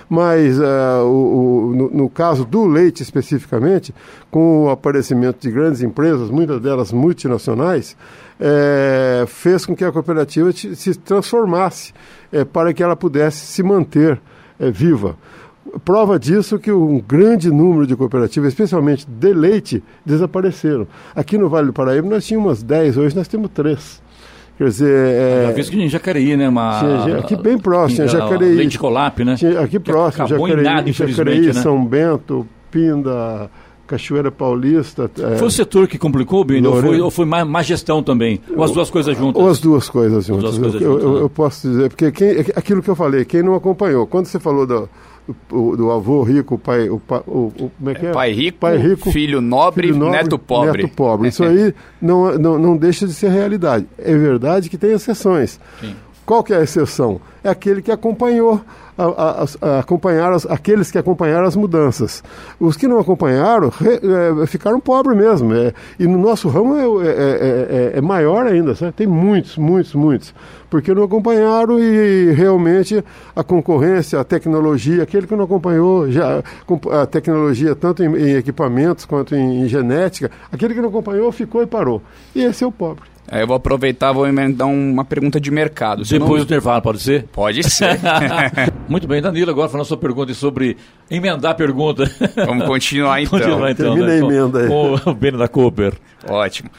Mas 0.08 0.60
é, 0.60 0.98
o, 1.02 1.06
o, 1.06 1.74
no, 1.76 1.90
no, 1.90 2.08
caso 2.08 2.44
do 2.44 2.66
leite 2.66 3.02
especificamente, 3.02 3.92
com 4.30 4.64
o 4.64 4.70
aparecimento 4.70 5.40
de 5.40 5.50
grandes 5.50 5.82
empresas, 5.82 6.30
muitas 6.30 6.60
delas 6.60 6.92
multinacionais, 6.92 7.96
é, 8.38 9.24
fez 9.26 9.66
com 9.66 9.74
que 9.74 9.84
a 9.84 9.90
cooperativa 9.90 10.52
se 10.52 10.94
transformasse 10.94 11.92
é, 12.32 12.44
para 12.44 12.72
que 12.72 12.82
ela 12.82 12.94
pudesse 12.94 13.38
se 13.38 13.62
manter 13.62 14.20
viva. 14.72 15.16
Prova 15.84 16.18
disso 16.18 16.58
que 16.58 16.72
um 16.72 17.00
grande 17.00 17.50
número 17.50 17.86
de 17.86 17.94
cooperativas, 17.94 18.48
especialmente 18.48 19.06
de 19.06 19.32
leite, 19.32 19.82
desapareceram. 20.04 20.86
Aqui 21.14 21.36
no 21.36 21.48
Vale 21.48 21.66
do 21.66 21.72
Paraíba 21.72 22.08
nós 22.08 22.26
tínhamos 22.26 22.48
umas 22.48 22.62
10, 22.62 22.96
hoje 22.96 23.14
nós 23.14 23.28
temos 23.28 23.50
3. 23.52 24.02
Quer 24.56 24.64
dizer. 24.64 25.14
É... 25.16 25.46
Já 25.48 25.54
fez 25.54 25.70
que 25.70 25.80
em 25.80 25.88
Jacareí, 25.88 26.36
né? 26.36 26.48
Uma... 26.48 27.02
Tinha, 27.04 27.18
aqui 27.18 27.36
bem 27.36 27.58
próximo, 27.58 27.96
tinha, 27.96 28.08
Jacareí. 28.08 28.54
Leite 28.54 28.78
Colap, 28.78 29.20
né? 29.20 29.34
Tinha, 29.36 29.60
aqui 29.60 29.78
próximo, 29.78 30.26
Jacareí, 30.26 30.62
nada, 30.62 30.92
Jacareí 30.92 31.46
né? 31.46 31.52
São 31.52 31.84
Bento, 31.84 32.46
Pinda. 32.70 33.50
Cachoeira 33.86 34.30
Paulista. 34.30 35.10
É... 35.18 35.36
Foi 35.36 35.48
o 35.48 35.50
setor 35.50 35.88
que 35.88 35.98
complicou, 35.98 36.44
Bini, 36.44 36.64
ou 36.64 36.80
foi, 36.80 37.00
ou 37.00 37.10
foi 37.10 37.26
má, 37.26 37.44
má, 37.44 37.60
gestão 37.60 38.04
também? 38.04 38.40
Ou 38.54 38.62
as 38.62 38.70
duas 38.70 38.88
coisas 38.88 39.16
juntas? 39.16 39.42
Ou 39.42 39.48
as 39.48 39.58
duas 39.58 39.88
coisas 39.88 40.26
juntas. 40.26 40.42
Duas 40.44 40.58
coisas 40.58 40.80
eu, 40.80 40.92
juntas, 40.92 41.04
eu, 41.04 41.14
né? 41.14 41.20
eu, 41.22 41.28
posso 41.28 41.68
dizer, 41.68 41.88
porque 41.88 42.12
quem, 42.12 42.30
aquilo 42.54 42.82
que 42.82 42.88
eu 42.88 42.94
falei, 42.94 43.24
quem 43.24 43.42
não 43.42 43.56
acompanhou, 43.56 44.06
quando 44.06 44.26
você 44.26 44.38
falou 44.38 44.64
do, 44.64 44.88
do, 45.48 45.76
do 45.76 45.90
avô 45.90 46.22
rico, 46.22 46.54
o 46.56 46.58
pai, 46.58 46.88
o, 46.88 47.00
o, 47.26 47.30
o, 47.30 47.70
como 47.78 47.90
é 47.90 47.94
que 47.94 48.06
é? 48.06 48.12
Pai 48.12 48.32
rico, 48.32 48.58
pai 48.58 48.76
rico 48.76 49.10
filho, 49.10 49.40
nobre, 49.40 49.88
filho 49.88 49.98
nobre, 49.98 50.18
neto 50.18 50.38
pobre. 50.38 50.82
Neto 50.82 50.94
pobre. 50.94 51.28
Isso 51.28 51.44
aí 51.44 51.74
não, 52.00 52.38
não, 52.38 52.58
não 52.58 52.76
deixa 52.76 53.06
de 53.06 53.14
ser 53.14 53.30
realidade. 53.30 53.86
É 53.98 54.16
verdade 54.16 54.68
que 54.68 54.76
tem 54.76 54.92
exceções. 54.92 55.60
Sim. 55.80 55.94
Qual 56.26 56.44
que 56.44 56.52
é 56.52 56.58
a 56.58 56.62
exceção? 56.62 57.20
É 57.42 57.48
aquele 57.48 57.82
que 57.82 57.90
acompanhou 57.90 58.60
a, 59.00 59.44
a, 59.44 59.68
a 59.68 59.78
acompanhar 59.80 60.32
as, 60.32 60.44
aqueles 60.46 60.90
que 60.90 60.98
acompanharam 60.98 61.46
as 61.46 61.56
mudanças. 61.56 62.22
Os 62.58 62.76
que 62.76 62.86
não 62.86 62.98
acompanharam 62.98 63.70
re, 63.70 64.00
é, 64.42 64.46
ficaram 64.46 64.80
pobres 64.80 65.16
mesmo. 65.16 65.54
É, 65.54 65.72
e 65.98 66.06
no 66.06 66.18
nosso 66.18 66.48
ramo 66.48 67.00
é, 67.02 67.06
é, 67.06 67.12
é, 67.12 67.98
é 67.98 68.00
maior 68.00 68.46
ainda, 68.46 68.74
sabe? 68.74 68.92
tem 68.92 69.06
muitos, 69.06 69.56
muitos, 69.56 69.94
muitos. 69.94 70.34
Porque 70.68 70.94
não 70.94 71.02
acompanharam 71.02 71.78
e 71.78 72.32
realmente 72.32 73.02
a 73.34 73.42
concorrência, 73.42 74.20
a 74.20 74.24
tecnologia, 74.24 75.02
aquele 75.02 75.26
que 75.26 75.34
não 75.34 75.44
acompanhou 75.44 76.10
já 76.10 76.42
a 76.92 77.06
tecnologia 77.06 77.74
tanto 77.74 78.04
em, 78.04 78.14
em 78.16 78.36
equipamentos 78.36 79.04
quanto 79.04 79.34
em, 79.34 79.62
em 79.62 79.68
genética, 79.68 80.30
aquele 80.52 80.74
que 80.74 80.80
não 80.80 80.90
acompanhou 80.90 81.32
ficou 81.32 81.62
e 81.62 81.66
parou. 81.66 82.02
E 82.34 82.42
esse 82.42 82.62
é 82.62 82.66
o 82.66 82.72
pobre. 82.72 83.10
Eu 83.30 83.46
vou 83.46 83.56
aproveitar, 83.56 84.12
vou 84.12 84.26
emendar 84.26 84.66
uma 84.66 85.04
pergunta 85.04 85.40
de 85.40 85.50
mercado. 85.50 86.02
Depois 86.02 86.20
não... 86.20 86.36
do 86.38 86.42
intervalo, 86.42 86.82
pode 86.82 87.00
ser? 87.00 87.24
Pode 87.32 87.62
ser. 87.70 88.00
Muito 88.88 89.06
bem, 89.06 89.22
Danilo, 89.22 89.50
agora 89.50 89.68
falando 89.68 89.86
sua 89.86 89.96
pergunta 89.96 90.34
sobre 90.34 90.76
emendar 91.08 91.52
a 91.52 91.54
pergunta. 91.54 92.10
Vamos 92.34 92.66
continuar 92.66 93.22
então. 93.22 93.38
Continuar 93.38 93.70
então. 93.70 93.94
Termina 93.94 94.06
né? 94.06 94.14
a 94.14 94.18
emenda 94.18 94.60
aí. 94.62 94.68
Com 94.68 95.10
o 95.10 95.14
Beno 95.14 95.38
da 95.38 95.46
Cooper. 95.46 95.94
Ótimo. 96.28 96.70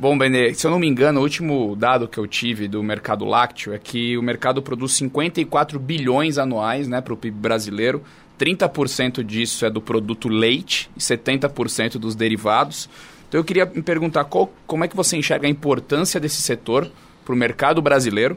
Bom, 0.00 0.16
Benê, 0.16 0.54
se 0.54 0.64
eu 0.64 0.70
não 0.70 0.78
me 0.78 0.86
engano, 0.86 1.18
o 1.18 1.22
último 1.24 1.74
dado 1.74 2.06
que 2.06 2.18
eu 2.18 2.26
tive 2.26 2.68
do 2.68 2.80
mercado 2.84 3.24
lácteo 3.24 3.74
é 3.74 3.78
que 3.78 4.16
o 4.16 4.22
mercado 4.22 4.62
produz 4.62 4.92
54 4.92 5.78
bilhões 5.78 6.38
anuais 6.38 6.86
né, 6.86 7.00
para 7.00 7.12
o 7.12 7.16
PIB 7.16 7.36
brasileiro. 7.36 8.02
30% 8.38 9.24
disso 9.24 9.66
é 9.66 9.70
do 9.70 9.80
produto 9.80 10.28
leite 10.28 10.88
e 10.96 11.00
70% 11.00 11.98
dos 11.98 12.14
derivados. 12.14 12.88
Então 13.28 13.40
eu 13.40 13.44
queria 13.44 13.66
me 13.66 13.82
perguntar 13.82 14.24
qual, 14.24 14.50
como 14.66 14.84
é 14.84 14.88
que 14.88 14.96
você 14.96 15.16
enxerga 15.16 15.46
a 15.46 15.50
importância 15.50 16.18
desse 16.18 16.40
setor 16.40 16.90
para 17.24 17.34
o 17.34 17.36
mercado 17.36 17.82
brasileiro 17.82 18.36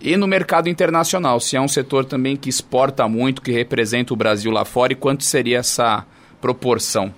e 0.00 0.16
no 0.16 0.26
mercado 0.26 0.68
internacional, 0.68 1.38
se 1.38 1.56
é 1.56 1.60
um 1.60 1.68
setor 1.68 2.04
também 2.04 2.36
que 2.36 2.48
exporta 2.48 3.08
muito, 3.08 3.40
que 3.40 3.52
representa 3.52 4.12
o 4.12 4.16
Brasil 4.16 4.50
lá 4.50 4.64
fora, 4.64 4.92
e 4.92 4.96
quanto 4.96 5.22
seria 5.22 5.58
essa 5.58 6.04
proporção? 6.40 7.14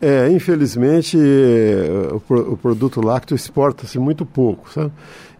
É, 0.00 0.30
infelizmente, 0.30 1.18
o, 1.18 2.52
o 2.52 2.56
produto 2.56 3.04
lácteo 3.04 3.34
exporta-se 3.34 3.98
muito 3.98 4.24
pouco, 4.24 4.70
sabe? 4.72 4.92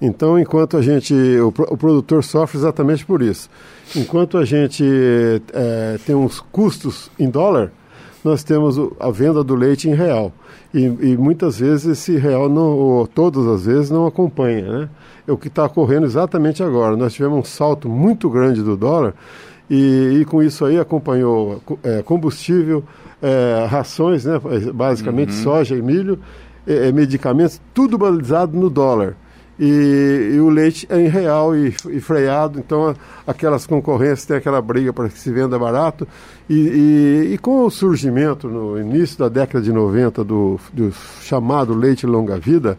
Então, 0.02 0.38
enquanto 0.38 0.76
a 0.76 0.82
gente, 0.82 1.14
o, 1.14 1.48
o, 1.48 1.76
produtor 1.76 2.24
sofre 2.24 2.58
exatamente 2.58 3.06
por 3.06 3.22
isso. 3.22 3.48
Enquanto 3.94 4.36
a 4.36 4.44
gente 4.44 4.84
é, 5.54 5.98
tem 6.04 6.14
uns 6.14 6.40
custos 6.40 7.08
em 7.18 7.30
dólar, 7.30 7.72
nós 8.24 8.44
temos 8.44 8.78
a 8.98 9.10
venda 9.10 9.42
do 9.42 9.54
leite 9.54 9.88
em 9.88 9.94
real. 9.94 10.32
E, 10.72 10.84
e 10.84 11.16
muitas 11.16 11.58
vezes 11.58 11.86
esse 11.86 12.16
real, 12.16 12.48
não, 12.48 12.76
ou 12.76 13.06
todas 13.06 13.46
as 13.46 13.66
vezes, 13.66 13.90
não 13.90 14.06
acompanha. 14.06 14.62
Né? 14.62 14.88
É 15.26 15.32
o 15.32 15.36
que 15.36 15.48
está 15.48 15.64
ocorrendo 15.64 16.06
exatamente 16.06 16.62
agora. 16.62 16.96
Nós 16.96 17.14
tivemos 17.14 17.38
um 17.38 17.44
salto 17.44 17.88
muito 17.88 18.28
grande 18.30 18.62
do 18.62 18.76
dólar 18.76 19.14
e, 19.68 20.20
e 20.20 20.24
com 20.24 20.42
isso 20.42 20.64
aí 20.64 20.78
acompanhou 20.78 21.62
é, 21.82 22.02
combustível, 22.02 22.84
é, 23.22 23.66
rações, 23.68 24.24
né? 24.24 24.40
basicamente 24.74 25.30
uhum. 25.30 25.42
soja 25.42 25.76
e 25.76 25.82
milho, 25.82 26.18
é, 26.66 26.88
é 26.88 26.92
medicamentos, 26.92 27.60
tudo 27.72 27.96
balizado 27.96 28.56
no 28.56 28.70
dólar. 28.70 29.16
E, 29.62 30.32
e, 30.36 30.40
o 30.40 30.48
leite 30.48 30.86
é 30.88 30.98
em 30.98 31.08
real 31.08 31.54
e, 31.54 31.68
e, 31.90 32.00
freado, 32.00 32.58
então 32.58 32.96
aquelas 33.26 33.66
concorrências 33.66 34.24
tem 34.24 34.38
aquela 34.38 34.62
briga 34.62 34.90
para 34.90 35.10
que 35.10 35.18
se 35.18 35.30
venda 35.30 35.58
barato. 35.58 36.08
E, 36.48 37.32
e, 37.34 37.38
com 37.38 37.66
o 37.66 37.70
surgimento 37.70 38.48
no 38.48 38.80
início 38.80 39.18
da 39.18 39.28
década 39.28 39.62
de 39.62 39.70
90 39.70 40.24
do, 40.24 40.58
do 40.72 40.90
chamado 41.20 41.74
leite 41.74 42.06
longa-vida, 42.06 42.78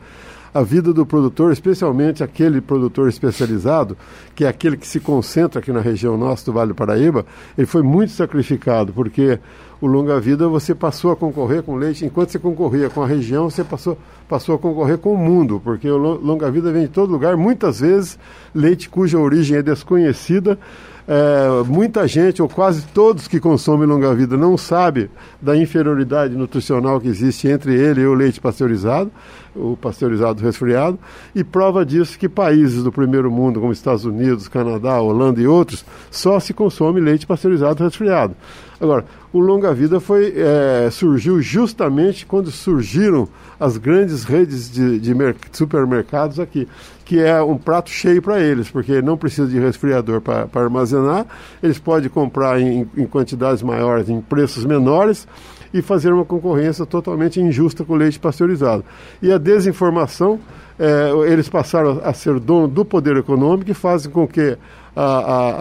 a 0.52 0.64
vida 0.64 0.92
do 0.92 1.06
produtor, 1.06 1.54
especialmente 1.54 2.24
aquele 2.24 2.60
produtor 2.60 3.08
especializado, 3.08 3.96
que 4.36 4.44
é 4.44 4.48
aquele 4.48 4.76
que 4.76 4.88
se 4.88 5.00
concentra 5.00 5.60
aqui 5.60 5.72
na 5.72 5.82
região 5.82 6.18
nossa 6.18 6.46
do 6.46 6.54
Vale 6.54 6.70
do 6.70 6.76
Paraíba, 6.76 7.26
ele 7.56 7.68
foi 7.68 7.84
muito 7.84 8.12
sacrificado, 8.12 8.92
porque 8.92 9.40
o 9.82 9.88
longa 9.88 10.20
vida 10.20 10.48
você 10.48 10.76
passou 10.76 11.12
a 11.12 11.16
concorrer 11.16 11.64
com 11.64 11.76
leite, 11.76 12.06
enquanto 12.06 12.30
você 12.30 12.38
concorria 12.38 12.88
com 12.88 13.02
a 13.02 13.08
região, 13.08 13.50
você 13.50 13.64
passou, 13.64 13.98
passou 14.30 14.54
a 14.54 14.60
concorrer 14.60 15.00
com 15.00 15.14
o 15.14 15.18
mundo, 15.18 15.60
porque 15.64 15.90
o 15.90 15.98
longa 15.98 16.52
vida 16.52 16.72
vem 16.72 16.84
de 16.84 16.90
todo 16.90 17.12
lugar, 17.12 17.36
muitas 17.36 17.80
vezes 17.80 18.20
leite 18.54 18.88
cuja 18.88 19.18
origem 19.18 19.58
é 19.58 19.64
desconhecida, 19.64 20.60
é, 21.08 21.64
muita 21.68 22.08
gente, 22.08 22.44
ou 22.44 22.48
quase 22.48 22.84
todos 22.94 23.28
que 23.28 23.40
consomem 23.40 23.88
longa 23.88 24.14
vida, 24.14 24.38
não 24.38 24.56
sabe 24.56 25.10
da 25.42 25.58
inferioridade 25.58 26.36
nutricional 26.36 27.02
que 27.02 27.08
existe 27.08 27.48
entre 27.48 27.74
ele 27.74 28.02
e 28.02 28.06
o 28.06 28.14
leite 28.14 28.40
pasteurizado, 28.40 29.12
o 29.56 29.76
pasteurizado 29.76 30.42
resfriado, 30.44 31.00
e 31.34 31.44
prova 31.44 31.84
disso 31.84 32.20
que 32.20 32.30
países 32.30 32.84
do 32.84 32.92
primeiro 32.92 33.32
mundo, 33.32 33.60
como 33.60 33.74
Estados 33.74 34.06
Unidos, 34.06 34.48
Canadá, 34.48 35.02
Holanda 35.02 35.42
e 35.42 35.48
outros, 35.48 35.84
só 36.12 36.40
se 36.40 36.54
consome 36.54 37.02
leite 37.02 37.26
pasteurizado 37.26 37.84
resfriado. 37.84 38.36
Agora, 38.80 39.06
o 39.34 39.40
longa 39.40 39.74
vida 39.74 40.00
foi, 40.00 40.34
é, 40.36 40.90
surgiu 40.92 41.42
justamente 41.42 42.26
quando 42.26 42.52
surgiram 42.52 43.28
as 43.60 43.78
grandes 43.78 44.24
redes 44.24 44.70
de, 44.70 45.00
de 45.00 45.16
supermercados 45.52 46.40
aqui 46.40 46.68
que 47.12 47.20
é 47.20 47.44
um 47.44 47.58
prato 47.58 47.90
cheio 47.90 48.22
para 48.22 48.40
eles, 48.40 48.72
porque 48.72 49.02
não 49.02 49.18
precisa 49.18 49.46
de 49.46 49.60
resfriador 49.60 50.22
para 50.22 50.48
armazenar, 50.56 51.26
eles 51.62 51.78
podem 51.78 52.10
comprar 52.10 52.58
em, 52.62 52.90
em 52.96 53.06
quantidades 53.06 53.62
maiores, 53.62 54.08
em 54.08 54.22
preços 54.22 54.64
menores, 54.64 55.28
e 55.74 55.82
fazer 55.82 56.14
uma 56.14 56.24
concorrência 56.24 56.86
totalmente 56.86 57.38
injusta 57.42 57.84
com 57.84 57.96
o 57.96 57.96
leite 57.98 58.18
pasteurizado. 58.18 58.86
E 59.22 59.30
a 59.30 59.38
desinformação, 59.38 60.40
é, 60.80 61.12
eles 61.30 61.50
passaram 61.50 62.00
a 62.02 62.14
ser 62.14 62.40
dono 62.40 62.70
do 62.70 62.86
poder 62.86 63.18
econômico 63.18 63.70
e 63.70 63.74
fazem 63.74 64.10
com 64.10 64.26
que 64.26 64.58
a, 64.96 65.04
a, 65.04 65.52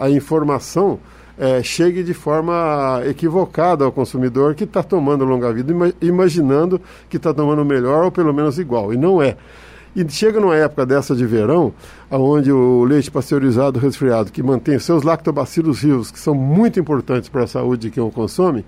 a, 0.00 0.04
a 0.04 0.10
informação 0.10 0.98
é, 1.38 1.62
chegue 1.62 2.02
de 2.02 2.14
forma 2.14 3.02
equivocada 3.06 3.84
ao 3.84 3.92
consumidor 3.92 4.54
que 4.54 4.64
está 4.64 4.82
tomando 4.82 5.24
longa 5.24 5.52
vida, 5.52 5.72
imaginando 6.00 6.80
que 7.08 7.16
está 7.16 7.34
tomando 7.34 7.64
melhor 7.64 8.04
ou 8.04 8.10
pelo 8.12 8.32
menos 8.32 8.58
igual. 8.58 8.92
E 8.92 8.96
não 8.96 9.20
é. 9.22 9.36
E 9.96 10.08
chega 10.08 10.40
numa 10.40 10.56
época 10.56 10.84
dessa 10.84 11.14
de 11.14 11.24
verão, 11.24 11.72
onde 12.10 12.50
o 12.50 12.82
leite 12.82 13.12
pasteurizado 13.12 13.78
resfriado, 13.78 14.32
que 14.32 14.42
mantém 14.42 14.76
seus 14.76 15.04
lactobacilos 15.04 15.82
vivos, 15.82 16.10
que 16.10 16.18
são 16.18 16.34
muito 16.34 16.80
importantes 16.80 17.28
para 17.28 17.44
a 17.44 17.46
saúde 17.46 17.82
de 17.82 17.90
quem 17.92 18.02
o 18.02 18.10
consome, 18.10 18.64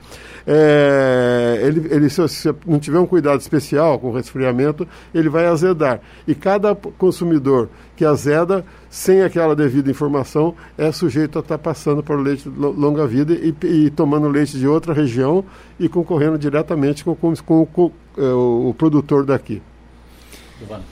é, 0.47 1.61
ele, 1.65 1.89
ele, 1.91 2.09
se, 2.09 2.55
não 2.65 2.79
tiver 2.79 3.01
um 3.01 3.07
cuidado 3.07 3.41
especial 3.41 3.99
com 3.99 4.11
o 4.11 4.15
resfriamento, 4.15 4.87
ele 5.13 5.29
vai 5.29 5.47
azedar. 5.47 6.01
E 6.29 6.35
cada 6.35 6.77
consumidor 6.77 7.69
que 7.97 8.05
azeda, 8.05 8.65
sem 8.89 9.23
aquela 9.23 9.57
devida 9.57 9.91
informação, 9.91 10.55
é 10.79 10.93
sujeito 10.93 11.39
a 11.39 11.41
estar 11.41 11.59
tá 11.59 11.63
passando 11.63 12.05
o 12.09 12.17
leite 12.17 12.49
longa 12.49 13.05
vida 13.05 13.33
e, 13.33 13.53
e, 13.65 13.91
tomando 13.91 14.29
leite 14.29 14.57
de 14.57 14.69
outra 14.69 14.95
região 14.95 15.45
e 15.79 15.89
concorrendo 15.89 16.39
diretamente 16.39 17.05
com, 17.05 17.17
com, 17.17 17.35
com, 17.35 17.67
com 17.67 17.93
é, 18.17 18.23
o 18.23 18.73
produtor 18.79 19.25
daqui. 19.25 19.61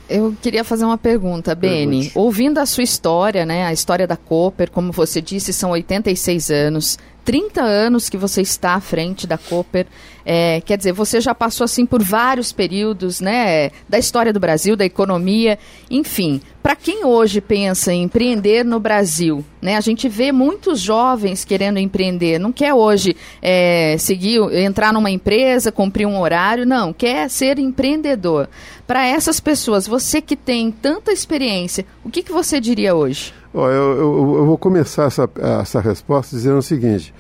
Eu 0.09 0.37
queria 0.42 0.62
fazer 0.62 0.85
uma 0.85 0.99
pergunta, 0.99 1.54
Beni. 1.54 2.12
Ouvindo 2.14 2.59
a 2.59 2.66
sua 2.66 2.85
história, 2.85 3.47
né, 3.47 3.64
a 3.64 3.73
história 3.73 4.06
da 4.06 4.16
Cooper, 4.16 4.71
como 4.71 4.92
você 4.92 5.21
disse, 5.21 5.52
são 5.52 5.71
86 5.71 6.50
anos, 6.50 6.99
30 7.25 7.62
anos 7.62 8.09
que 8.09 8.16
você 8.16 8.42
está 8.42 8.75
à 8.75 8.80
frente 8.80 9.26
da 9.26 9.38
Cooper. 9.38 9.87
É, 10.24 10.60
quer 10.62 10.78
dizer, 10.78 10.92
você 10.92 11.20
já 11.20 11.34
passou 11.34 11.64
assim 11.64 11.84
por 11.84 12.02
vários 12.02 12.52
períodos, 12.52 13.20
né, 13.20 13.70
da 13.88 13.98
história 13.98 14.32
do 14.32 14.40
Brasil, 14.40 14.76
da 14.76 14.84
economia, 14.84 15.58
enfim. 15.90 16.40
Para 16.62 16.74
quem 16.74 17.04
hoje 17.04 17.42
pensa 17.42 17.92
em 17.92 18.04
empreender 18.04 18.64
no 18.64 18.80
Brasil, 18.80 19.44
né, 19.60 19.76
a 19.76 19.80
gente 19.82 20.08
vê 20.08 20.32
muitos 20.32 20.80
jovens 20.80 21.44
querendo 21.44 21.78
empreender, 21.78 22.38
não 22.38 22.52
quer 22.52 22.72
hoje 22.72 23.14
é, 23.42 23.96
seguir, 23.98 24.40
entrar 24.54 24.92
numa 24.92 25.10
empresa, 25.10 25.70
cumprir 25.70 26.06
um 26.06 26.18
horário, 26.18 26.64
não, 26.64 26.92
quer 26.92 27.28
ser 27.28 27.58
empreendedor. 27.58 28.48
Para 28.86 29.06
essas 29.06 29.40
pessoas, 29.40 29.86
você 29.86 30.22
que 30.22 30.36
tem 30.36 30.70
tanta 30.70 31.12
experiência, 31.12 31.84
o 32.02 32.10
que, 32.10 32.22
que 32.22 32.32
você 32.32 32.60
diria 32.60 32.94
hoje? 32.94 33.32
Oh, 33.52 33.68
eu, 33.68 33.96
eu, 33.96 34.36
eu, 34.38 34.46
vou 34.46 34.58
começar 34.58 35.04
essa, 35.04 35.30
essa 35.60 35.80
resposta 35.80 36.34
dizendo 36.34 36.58
o 36.58 36.62
seguinte: 36.62 37.14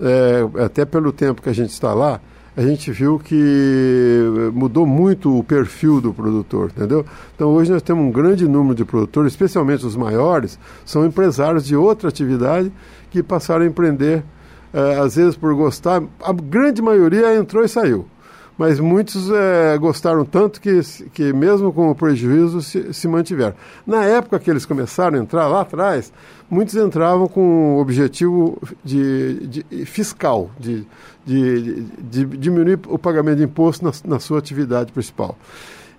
é, 0.00 0.64
até 0.64 0.84
pelo 0.84 1.12
tempo 1.12 1.40
que 1.40 1.48
a 1.48 1.52
gente 1.52 1.70
está 1.70 1.94
lá, 1.94 2.20
a 2.58 2.60
gente 2.60 2.90
viu 2.90 3.20
que 3.20 4.50
mudou 4.52 4.84
muito 4.84 5.38
o 5.38 5.44
perfil 5.44 6.00
do 6.00 6.12
produtor, 6.12 6.72
entendeu? 6.76 7.06
Então 7.32 7.50
hoje 7.50 7.70
nós 7.70 7.82
temos 7.82 8.04
um 8.04 8.10
grande 8.10 8.48
número 8.48 8.74
de 8.74 8.84
produtores, 8.84 9.32
especialmente 9.32 9.86
os 9.86 9.94
maiores, 9.94 10.58
são 10.84 11.06
empresários 11.06 11.64
de 11.64 11.76
outra 11.76 12.08
atividade 12.08 12.72
que 13.12 13.22
passaram 13.22 13.62
a 13.62 13.68
empreender, 13.68 14.24
é, 14.72 14.98
às 14.98 15.14
vezes 15.14 15.36
por 15.36 15.54
gostar, 15.54 16.02
a 16.20 16.32
grande 16.32 16.82
maioria 16.82 17.32
entrou 17.36 17.64
e 17.64 17.68
saiu 17.68 18.06
mas 18.58 18.80
muitos 18.80 19.30
é, 19.30 19.78
gostaram 19.78 20.24
tanto 20.24 20.60
que, 20.60 20.80
que 21.14 21.32
mesmo 21.32 21.72
com 21.72 21.90
o 21.90 21.94
prejuízo 21.94 22.60
se, 22.60 22.92
se, 22.92 23.06
mantiveram. 23.06 23.54
Na 23.86 24.04
época 24.04 24.40
que 24.40 24.50
eles 24.50 24.66
começaram 24.66 25.16
a 25.16 25.22
entrar 25.22 25.46
lá 25.46 25.60
atrás, 25.60 26.12
muitos 26.50 26.74
entravam 26.74 27.28
com 27.28 27.76
o 27.76 27.80
objetivo 27.80 28.60
de, 28.84 29.46
de 29.46 29.86
fiscal, 29.86 30.50
de, 30.58 30.84
de, 31.28 31.82
de, 31.82 32.24
diminuir 32.24 32.80
o 32.88 32.98
pagamento 32.98 33.36
de 33.36 33.44
imposto 33.44 33.84
na, 33.84 33.92
na 34.04 34.18
sua 34.18 34.38
atividade 34.38 34.90
principal. 34.90 35.36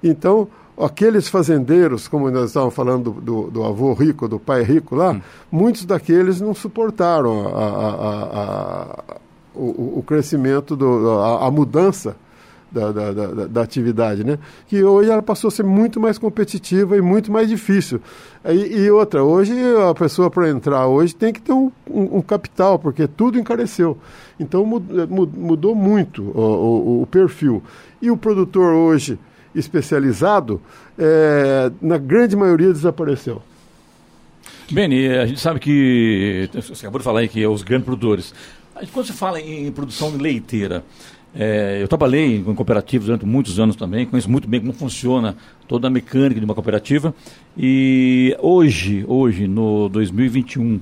Então, 0.04 0.48
aqueles 0.76 1.28
fazendeiros, 1.28 2.08
como 2.08 2.32
nós 2.32 2.50
estávamos 2.50 2.74
falando 2.74 3.12
do, 3.12 3.22
do, 3.22 3.52
do, 3.52 3.64
avô 3.64 3.94
rico, 3.94 4.28
do 4.28 4.40
pai 4.40 4.64
rico 4.64 4.96
lá, 4.96 5.12
hum. 5.12 5.22
muitos 5.52 5.86
daqueles 5.86 6.42
não 6.42 6.56
suportaram 6.56 7.48
a, 7.48 7.64
a, 7.64 8.42
a, 8.42 9.18
o, 9.54 10.00
o, 10.00 10.04
crescimento, 10.04 10.76
do, 10.76 11.20
a, 11.22 11.52
mudança 11.52 12.16
da, 12.72 12.92
da, 12.92 13.12
da, 13.12 13.48
da, 13.48 13.62
atividade, 13.62 14.24
né? 14.24 14.38
Que 14.68 14.84
hoje 14.84 15.10
ela 15.10 15.22
passou 15.22 15.48
a 15.48 15.52
ser 15.52 15.64
muito 15.64 16.00
mais 16.00 16.18
competitiva 16.18 16.96
e 16.96 17.02
muito 17.02 17.32
mais 17.32 17.50
difícil. 17.50 18.00
E, 18.46 18.84
e 18.84 18.92
outra, 18.92 19.24
hoje 19.24 19.54
a 19.90 19.94
pessoa 19.94 20.30
para 20.30 20.50
entrar 20.50 20.88
hoje 20.88 21.16
tem 21.16 21.34
que 21.34 21.42
ter 21.42 21.54
um, 21.54 21.72
um, 21.90 22.18
um, 22.18 22.22
capital, 22.22 22.78
porque 22.78 23.08
tudo 23.08 23.40
encareceu. 23.40 23.98
Então 24.40 24.66
mudou 24.66 25.76
muito 25.76 26.24
o, 26.24 26.42
o, 26.42 27.02
o 27.04 27.08
perfil. 27.08 27.64
E 28.02 28.12
o 28.12 28.18
produtor 28.18 28.74
hoje 28.74 29.20
especializado, 29.54 30.62
é, 30.98 31.72
na 31.82 31.98
grande 31.98 32.36
maioria 32.36 32.72
desapareceu. 32.72 33.42
Beni, 34.72 35.08
a 35.10 35.26
gente 35.26 35.40
sabe 35.40 35.60
que, 35.60 36.50
você 36.54 36.86
acabou 36.86 37.00
de 37.00 37.04
falar 37.04 37.22
aí 37.22 37.28
que 37.28 37.42
é 37.42 37.48
os 37.48 37.64
grandes 37.64 37.86
produtores. 37.86 38.34
Quando 38.94 39.08
se 39.08 39.14
fala 39.14 39.42
em 39.42 39.72
produção 39.72 40.16
leiteira, 40.16 40.86
é, 41.36 41.80
eu 41.82 41.88
trabalhei 41.88 42.38
em 42.38 42.56
cooperativas 42.56 43.06
durante 43.06 43.26
muitos 43.26 43.60
anos 43.60 43.76
também, 43.76 44.06
conheço 44.06 44.30
muito 44.30 44.48
bem 44.48 44.60
como 44.60 44.74
funciona 44.74 45.36
toda 45.68 45.88
a 45.88 45.90
mecânica 45.90 46.40
de 46.40 46.46
uma 46.46 46.56
cooperativa. 46.56 47.14
E 47.58 48.36
hoje, 48.42 49.06
hoje, 49.08 49.48
no 49.48 49.90
2021, 49.90 50.80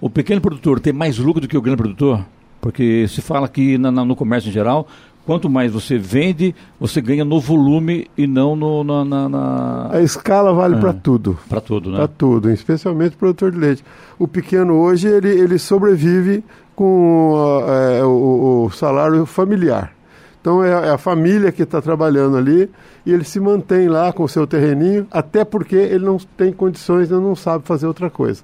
o 0.00 0.10
pequeno 0.10 0.40
produtor 0.40 0.80
tem 0.80 0.92
mais 0.92 1.18
lucro 1.18 1.40
do 1.40 1.48
que 1.48 1.56
o 1.56 1.62
grande 1.62 1.78
produtor? 1.78 2.24
Porque 2.60 3.06
se 3.08 3.22
fala 3.22 3.48
que 3.48 3.78
na, 3.78 3.90
na, 3.90 4.04
no 4.04 4.14
comércio 4.14 4.50
em 4.50 4.52
geral, 4.52 4.86
quanto 5.24 5.48
mais 5.48 5.72
você 5.72 5.96
vende, 5.96 6.54
você 6.78 7.00
ganha 7.00 7.24
no 7.24 7.40
volume 7.40 8.06
e 8.18 8.26
não 8.26 8.54
no, 8.54 8.84
na, 8.84 9.04
na, 9.04 9.28
na... 9.28 9.88
A 9.92 10.02
escala 10.02 10.52
vale 10.52 10.76
para 10.76 10.92
tudo. 10.92 11.38
Para 11.48 11.60
tudo, 11.60 11.90
né? 11.90 11.96
Para 11.96 12.08
tudo, 12.08 12.50
especialmente 12.50 13.14
o 13.14 13.18
produtor 13.18 13.50
de 13.50 13.58
leite. 13.58 13.84
O 14.18 14.28
pequeno 14.28 14.74
hoje, 14.74 15.08
ele, 15.08 15.28
ele 15.28 15.58
sobrevive 15.58 16.44
com 16.80 17.62
é, 17.68 18.02
o, 18.02 18.64
o, 18.64 18.70
salário 18.70 19.26
familiar. 19.26 19.92
Então 20.40 20.64
é, 20.64 20.70
é 20.70 20.90
a 20.92 20.96
família 20.96 21.52
que 21.52 21.62
está 21.62 21.82
trabalhando 21.82 22.38
ali 22.38 22.70
e 23.04 23.12
ele 23.12 23.22
se 23.22 23.38
mantém 23.38 23.86
lá 23.86 24.10
com 24.14 24.22
o 24.22 24.28
seu 24.28 24.46
terreninho, 24.46 25.06
até 25.10 25.44
porque 25.44 25.76
ele 25.76 26.06
não 26.06 26.16
tem 26.38 26.50
condições, 26.50 27.10
ele 27.10 27.20
não 27.20 27.36
sabe 27.36 27.66
fazer 27.66 27.86
outra 27.86 28.08
coisa. 28.08 28.42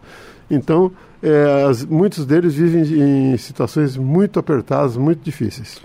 Então, 0.50 0.93
é, 1.23 1.64
as, 1.66 1.83
muitos 1.87 2.26
deles 2.26 2.52
vivem 2.52 3.33
em 3.33 3.38
situações 3.38 3.97
muito 3.97 4.38
apertadas, 4.38 4.99
muito 4.99 5.25
difíceis. 5.25 5.81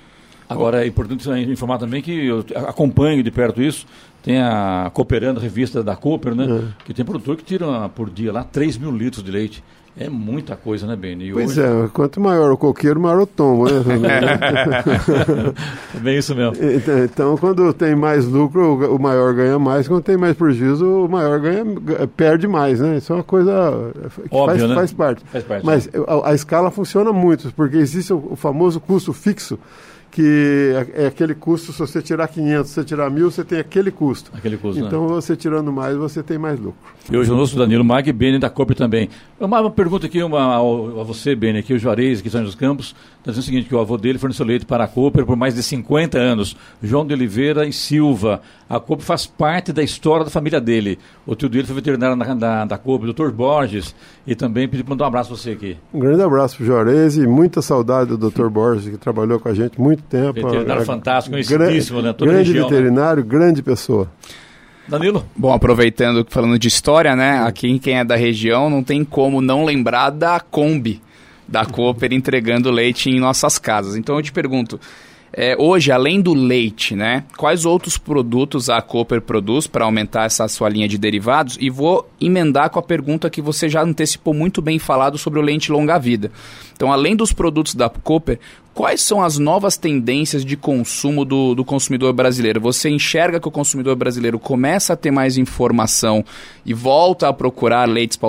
Agora 0.49 0.83
é 0.83 0.87
importante 0.87 1.25
informar 1.49 1.77
também 1.77 2.01
que 2.01 2.27
eu 2.27 2.43
acompanho 2.67 3.23
de 3.23 3.31
perto 3.31 3.61
isso. 3.61 3.87
Tem 4.21 4.41
a 4.41 4.91
Cooperando, 4.93 5.39
a 5.39 5.41
revista 5.41 5.81
da 5.81 5.95
Cooper, 5.95 6.35
né? 6.35 6.47
É. 6.47 6.83
Que 6.83 6.93
tem 6.93 7.05
produtor 7.05 7.37
que 7.37 7.45
tira 7.45 7.87
por 7.87 8.09
dia 8.09 8.33
lá 8.33 8.43
3 8.43 8.77
mil 8.77 8.91
litros 8.91 9.23
de 9.23 9.31
leite. 9.31 9.63
É 9.97 10.09
muita 10.09 10.55
coisa, 10.55 10.87
né, 10.87 10.95
Beni? 10.95 11.33
Pois 11.33 11.57
hoje... 11.57 11.61
é, 11.61 11.89
quanto 11.91 12.21
maior 12.21 12.51
o 12.51 12.57
coqueiro, 12.57 12.99
maior 12.99 13.21
o 13.21 13.27
tombo, 13.27 13.65
né? 13.65 13.81
é 15.95 15.99
bem 15.99 16.17
isso 16.17 16.33
mesmo. 16.33 16.55
Então, 16.63 17.03
então, 17.03 17.37
quando 17.37 17.73
tem 17.73 17.93
mais 17.93 18.25
lucro, 18.25 18.95
o 18.95 18.99
maior 18.99 19.33
ganha 19.33 19.59
mais. 19.59 19.89
Quando 19.89 20.03
tem 20.03 20.15
mais 20.15 20.35
prejuízo, 20.37 21.05
o 21.05 21.09
maior 21.09 21.39
ganha, 21.41 21.65
perde 22.15 22.47
mais, 22.47 22.79
né? 22.79 22.97
Isso 22.97 23.11
é 23.11 23.17
uma 23.17 23.23
coisa 23.23 23.91
que 24.29 24.35
Óbvio, 24.35 24.59
faz, 24.59 24.69
né? 24.69 24.75
faz, 24.75 24.93
parte. 24.93 25.23
faz 25.25 25.43
parte. 25.43 25.65
Mas 25.65 25.87
né? 25.87 25.91
a, 26.07 26.29
a, 26.29 26.33
escala 26.33 26.71
funciona 26.71 27.11
muito, 27.11 27.51
porque 27.53 27.75
existe 27.75 28.13
o, 28.13 28.29
o 28.31 28.35
famoso 28.37 28.79
custo 28.79 29.11
fixo, 29.11 29.59
que 30.11 30.73
é, 30.95 31.03
é 31.03 31.07
aquele 31.07 31.33
custo, 31.33 31.71
se 31.71 31.79
você 31.79 32.01
tirar 32.01 32.27
500, 32.27 32.69
se 32.69 32.75
você 32.75 32.83
tirar 32.83 33.09
mil, 33.09 33.31
você 33.31 33.45
tem 33.45 33.59
aquele 33.59 33.89
custo. 33.89 34.29
Aquele 34.35 34.57
custo, 34.57 34.83
Então, 34.83 35.07
né? 35.07 35.13
você 35.13 35.37
tirando 35.37 35.71
mais, 35.71 35.95
você 35.95 36.21
tem 36.21 36.37
mais 36.37 36.59
lucro. 36.59 36.91
E 37.09 37.15
hoje 37.15 37.31
o 37.31 37.57
Danilo 37.57 37.83
Mag, 37.83 38.11
Beni 38.11 38.37
da 38.37 38.49
Cooper 38.49 38.75
também. 38.75 39.09
Uma, 39.39 39.61
uma 39.61 39.71
pergunta 39.71 40.05
aqui 40.05 40.21
uma, 40.21 40.57
a 40.57 41.03
você, 41.03 41.33
Beni, 41.33 41.59
aqui 41.59 41.73
o 41.73 41.79
Juarez, 41.79 42.19
aqui 42.19 42.29
São 42.29 42.43
dos 42.43 42.55
Campos, 42.55 42.93
está 43.19 43.31
dizendo 43.31 43.41
o 43.41 43.45
seguinte, 43.45 43.69
que 43.69 43.75
o 43.75 43.79
avô 43.79 43.97
dele 43.97 44.19
forneceu 44.19 44.45
leite 44.45 44.65
para 44.65 44.83
a 44.83 44.87
Cooper 44.87 45.25
por 45.25 45.37
mais 45.37 45.55
de 45.55 45.63
50 45.63 46.17
anos, 46.19 46.57
João 46.83 47.05
de 47.05 47.13
Oliveira 47.13 47.65
e 47.65 47.71
Silva. 47.71 48.41
A 48.69 48.79
Cooper 48.79 49.05
faz 49.05 49.25
parte 49.25 49.71
da 49.71 49.81
história 49.81 50.25
da 50.25 50.31
família 50.31 50.59
dele. 50.59 50.99
O 51.25 51.35
tio 51.35 51.47
dele 51.47 51.65
foi 51.65 51.75
veterinário 51.75 52.17
da, 52.17 52.33
da, 52.33 52.65
da 52.65 52.77
Cooper, 52.77 53.09
o 53.09 53.13
Dr. 53.13 53.31
Borges, 53.31 53.95
e 54.27 54.35
também 54.35 54.67
pedi 54.67 54.83
para 54.83 54.91
mandar 54.91 55.05
um 55.05 55.07
abraço 55.07 55.29
para 55.29 55.37
você 55.37 55.51
aqui. 55.51 55.77
Um 55.93 55.99
grande 55.99 56.21
abraço 56.21 56.57
para 56.57 56.63
o 56.63 56.67
Juarez 56.67 57.17
e 57.17 57.25
muita 57.25 57.61
saudade 57.61 58.15
do 58.15 58.29
Dr. 58.29 58.47
Borges, 58.49 58.89
que 58.89 58.97
trabalhou 58.97 59.39
com 59.39 59.49
a 59.49 59.53
gente 59.53 59.79
muito 59.79 60.00
tempo. 60.01 60.33
Veterinário 60.33 60.81
É, 60.81 60.85
fantástico, 60.85 61.35
conhecidíssimo, 61.35 62.01
né? 62.01 62.13
Toda 62.13 62.31
a 62.31 62.33
grande 62.33 62.49
região, 62.49 62.69
né? 62.69 62.75
veterinário, 62.75 63.23
grande 63.23 63.61
pessoa. 63.63 64.09
Danilo? 64.87 65.25
Bom, 65.35 65.53
aproveitando, 65.53 66.25
falando 66.29 66.59
de 66.59 66.67
história, 66.67 67.15
né? 67.15 67.43
Aqui 67.43 67.79
quem 67.79 67.99
é 67.99 68.03
da 68.03 68.15
região 68.15 68.69
não 68.69 68.83
tem 68.83 69.03
como 69.03 69.41
não 69.41 69.63
lembrar 69.63 70.09
da 70.09 70.39
Kombi, 70.39 71.01
da 71.47 71.65
Cooper 71.65 72.11
entregando 72.11 72.69
leite 72.71 73.09
em 73.09 73.19
nossas 73.19 73.57
casas. 73.57 73.95
Então 73.95 74.15
eu 74.15 74.21
te 74.21 74.31
pergunto, 74.31 74.79
é, 75.33 75.55
hoje, 75.57 75.91
além 75.91 76.21
do 76.21 76.33
leite, 76.33 76.95
né? 76.95 77.23
Quais 77.37 77.65
outros 77.65 77.97
produtos 77.97 78.69
a 78.69 78.81
Cooper 78.81 79.21
produz 79.21 79.65
para 79.65 79.85
aumentar 79.85 80.25
essa 80.25 80.47
sua 80.47 80.67
linha 80.67 80.87
de 80.87 80.97
derivados? 80.97 81.57
E 81.59 81.69
vou 81.69 82.09
emendar 82.19 82.69
com 82.69 82.79
a 82.79 82.83
pergunta 82.83 83.29
que 83.29 83.41
você 83.41 83.69
já 83.69 83.81
antecipou 83.81 84.33
muito 84.33 84.61
bem 84.61 84.77
falado 84.77 85.17
sobre 85.17 85.39
o 85.39 85.41
leite 85.41 85.71
longa-vida. 85.71 86.31
Então, 86.73 86.91
além 86.91 87.15
dos 87.15 87.31
produtos 87.31 87.75
da 87.75 87.89
Cooper, 87.89 88.39
quais 88.73 89.01
são 89.01 89.21
as 89.21 89.37
novas 89.37 89.77
tendências 89.77 90.43
de 90.43 90.57
consumo 90.57 91.23
do, 91.23 91.55
do 91.55 91.63
consumidor 91.63 92.11
brasileiro? 92.11 92.59
Você 92.59 92.89
enxerga 92.89 93.39
que 93.39 93.47
o 93.47 93.51
consumidor 93.51 93.95
brasileiro 93.95 94.37
começa 94.37 94.93
a 94.93 94.97
ter 94.97 95.11
mais 95.11 95.37
informação 95.37 96.25
e 96.65 96.73
volta 96.73 97.29
a 97.29 97.33
procurar 97.33 97.87
leites 97.87 98.19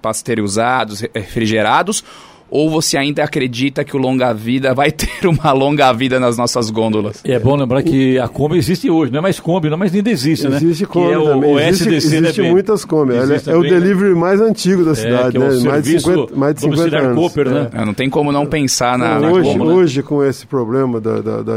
pasteurizados, 0.00 1.00
re- 1.00 1.10
refrigerados? 1.14 2.04
Ou 2.48 2.70
você 2.70 2.96
ainda 2.96 3.24
acredita 3.24 3.84
que 3.84 3.96
o 3.96 3.98
longa-vida 3.98 4.72
vai 4.72 4.90
ter 4.92 5.26
uma 5.26 5.52
longa-vida 5.52 6.20
nas 6.20 6.36
nossas 6.38 6.70
gôndolas? 6.70 7.20
É 7.24 7.38
bom 7.38 7.56
lembrar 7.56 7.82
que 7.82 8.18
a 8.18 8.28
Kombi 8.28 8.56
existe 8.56 8.88
hoje, 8.88 9.10
não 9.10 9.18
é 9.18 9.22
mais 9.22 9.40
Kombi, 9.40 9.68
não, 9.68 9.76
mas 9.76 9.92
ainda 9.94 10.10
existe, 10.10 10.48
né? 10.48 10.56
Existe 10.56 10.86
Kombi 10.86 11.12
é 11.12 11.18
o, 11.18 11.24
também. 11.24 11.54
o 11.54 11.58
existe 11.58 11.88
SDC, 11.96 12.16
existe 12.16 12.42
né, 12.42 12.50
muitas 12.50 12.84
Kombi. 12.84 13.14
Existe 13.14 13.50
é, 13.50 13.52
é 13.52 13.56
o 13.56 13.62
né? 13.62 13.68
delivery 13.70 14.14
mais 14.14 14.40
antigo 14.40 14.84
da 14.84 14.92
É, 14.92 14.94
cidade, 14.94 15.30
que 15.32 15.36
é 15.38 15.40
o 15.40 15.42
né? 15.42 15.48
Mais 15.68 15.82
de 15.82 15.88
serviço 16.00 16.10
50, 16.12 16.36
mais 16.36 16.54
de 16.54 16.60
50 16.60 16.76
domiciliar 16.76 17.04
anos. 17.10 17.18
Cooper, 17.22 17.50
né? 17.50 17.70
É, 17.72 17.84
não 17.84 17.94
tem 17.94 18.08
como 18.08 18.30
não 18.30 18.46
pensar 18.46 18.96
na, 18.96 19.14
Não, 19.16 19.20
na 19.22 19.32
hoje, 19.32 19.50
como, 19.50 19.64
né? 19.64 19.72
hoje, 19.74 20.02
com 20.04 20.24
esse 20.24 20.46
problema 20.46 21.00
da, 21.00 21.20
da, 21.20 21.42
da 21.42 21.56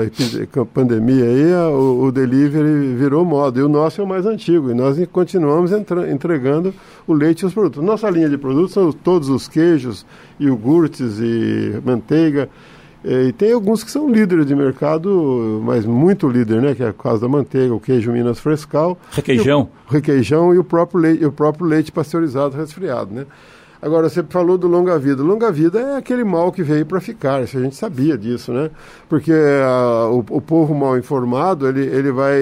pandemia 0.73 1.23
aí, 1.25 1.53
a- 1.53 1.69
o, 1.69 2.05
o 2.05 2.11
delivery 2.11 2.95
virou 2.95 3.23
moda. 3.23 3.59
E 3.59 3.63
o 3.63 3.69
nosso 3.69 4.01
é 4.01 4.03
o 4.03 4.07
mais 4.07 4.25
antigo. 4.25 4.71
E 4.71 4.73
nós 4.73 4.97
continuamos 5.11 5.71
entra- 5.71 6.11
entregando 6.11 6.73
o 7.07 7.13
leite 7.13 7.41
e 7.41 7.45
os 7.45 7.53
produtos. 7.53 7.83
Nossa 7.83 8.09
linha 8.09 8.29
de 8.29 8.37
produtos 8.37 8.73
são 8.73 8.91
todos 8.91 9.29
os 9.29 9.47
queijos, 9.47 10.05
iogurtes 10.39 11.19
e 11.19 11.79
manteiga. 11.83 12.49
E 13.03 13.31
tem 13.31 13.53
alguns 13.53 13.81
que 13.83 13.89
são 13.89 14.09
líderes 14.09 14.45
de 14.45 14.53
mercado, 14.53 15.61
mas 15.63 15.85
muito 15.85 16.27
líder, 16.27 16.61
né? 16.61 16.75
Que 16.75 16.83
é 16.83 16.89
o 16.89 16.93
caso 16.93 17.21
da 17.21 17.29
manteiga, 17.29 17.73
o 17.73 17.79
queijo 17.79 18.11
Minas 18.11 18.39
Frescal. 18.39 18.97
Requeijão. 19.11 19.69
E 19.87 19.89
o 19.89 19.93
requeijão 19.93 20.53
e 20.53 20.57
o 20.59 20.63
próprio 20.65 20.99
leite, 20.99 21.25
o 21.25 21.31
próprio 21.31 21.65
leite 21.65 21.91
pasteurizado 21.93 22.57
resfriado, 22.57 23.13
né? 23.13 23.25
Agora, 23.81 24.09
você 24.09 24.21
falou 24.23 24.57
do 24.57 24.67
longa-vida. 24.67 25.23
Longa-vida 25.23 25.79
é 25.79 25.95
aquele 25.95 26.25
mal 26.25 26.51
que 26.51 26.61
veio 26.61 26.85
para 26.85 26.99
ficar, 26.99 27.41
isso 27.41 27.57
a 27.57 27.61
gente 27.61 27.77
sabia 27.77 28.17
disso, 28.17 28.51
né? 28.51 28.69
Porque 29.07 29.31
ah, 29.31 30.09
o, 30.11 30.17
o 30.31 30.41
povo 30.41 30.75
mal 30.75 30.97
informado, 30.97 31.65
ele, 31.69 31.83
ele 31.85 32.11
vai 32.11 32.35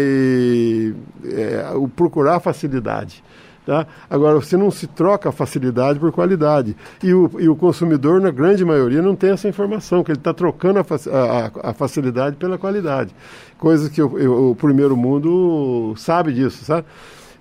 é, 1.24 1.72
o- 1.76 1.88
procurar 1.88 2.40
facilidade. 2.40 3.24
Tá? 3.68 3.86
Agora, 4.10 4.36
você 4.36 4.56
não 4.56 4.72
se 4.72 4.88
troca 4.88 5.30
facilidade 5.30 6.00
por 6.00 6.10
qualidade. 6.14 6.74
E 7.04 7.14
o, 7.14 7.30
e 7.38 7.50
o 7.50 7.56
consumidor, 7.58 8.22
na 8.22 8.32
grande 8.32 8.64
maioria, 8.64 9.02
não 9.02 9.14
tem 9.14 9.32
essa 9.32 9.50
informação, 9.50 10.06
que 10.06 10.12
ele 10.12 10.20
está 10.20 10.34
trocando 10.34 10.80
a, 10.80 10.84
a- 10.84 11.70
a- 11.72 11.74
facilidade 11.74 12.38
pela 12.38 12.58
qualidade. 12.58 13.14
Coisa 13.58 13.90
que 13.90 14.02
o, 14.02 14.56
primeiro 14.56 14.96
mundo 14.96 15.94
sabe 15.98 16.32
disso, 16.32 16.64
sabe? 16.64 16.88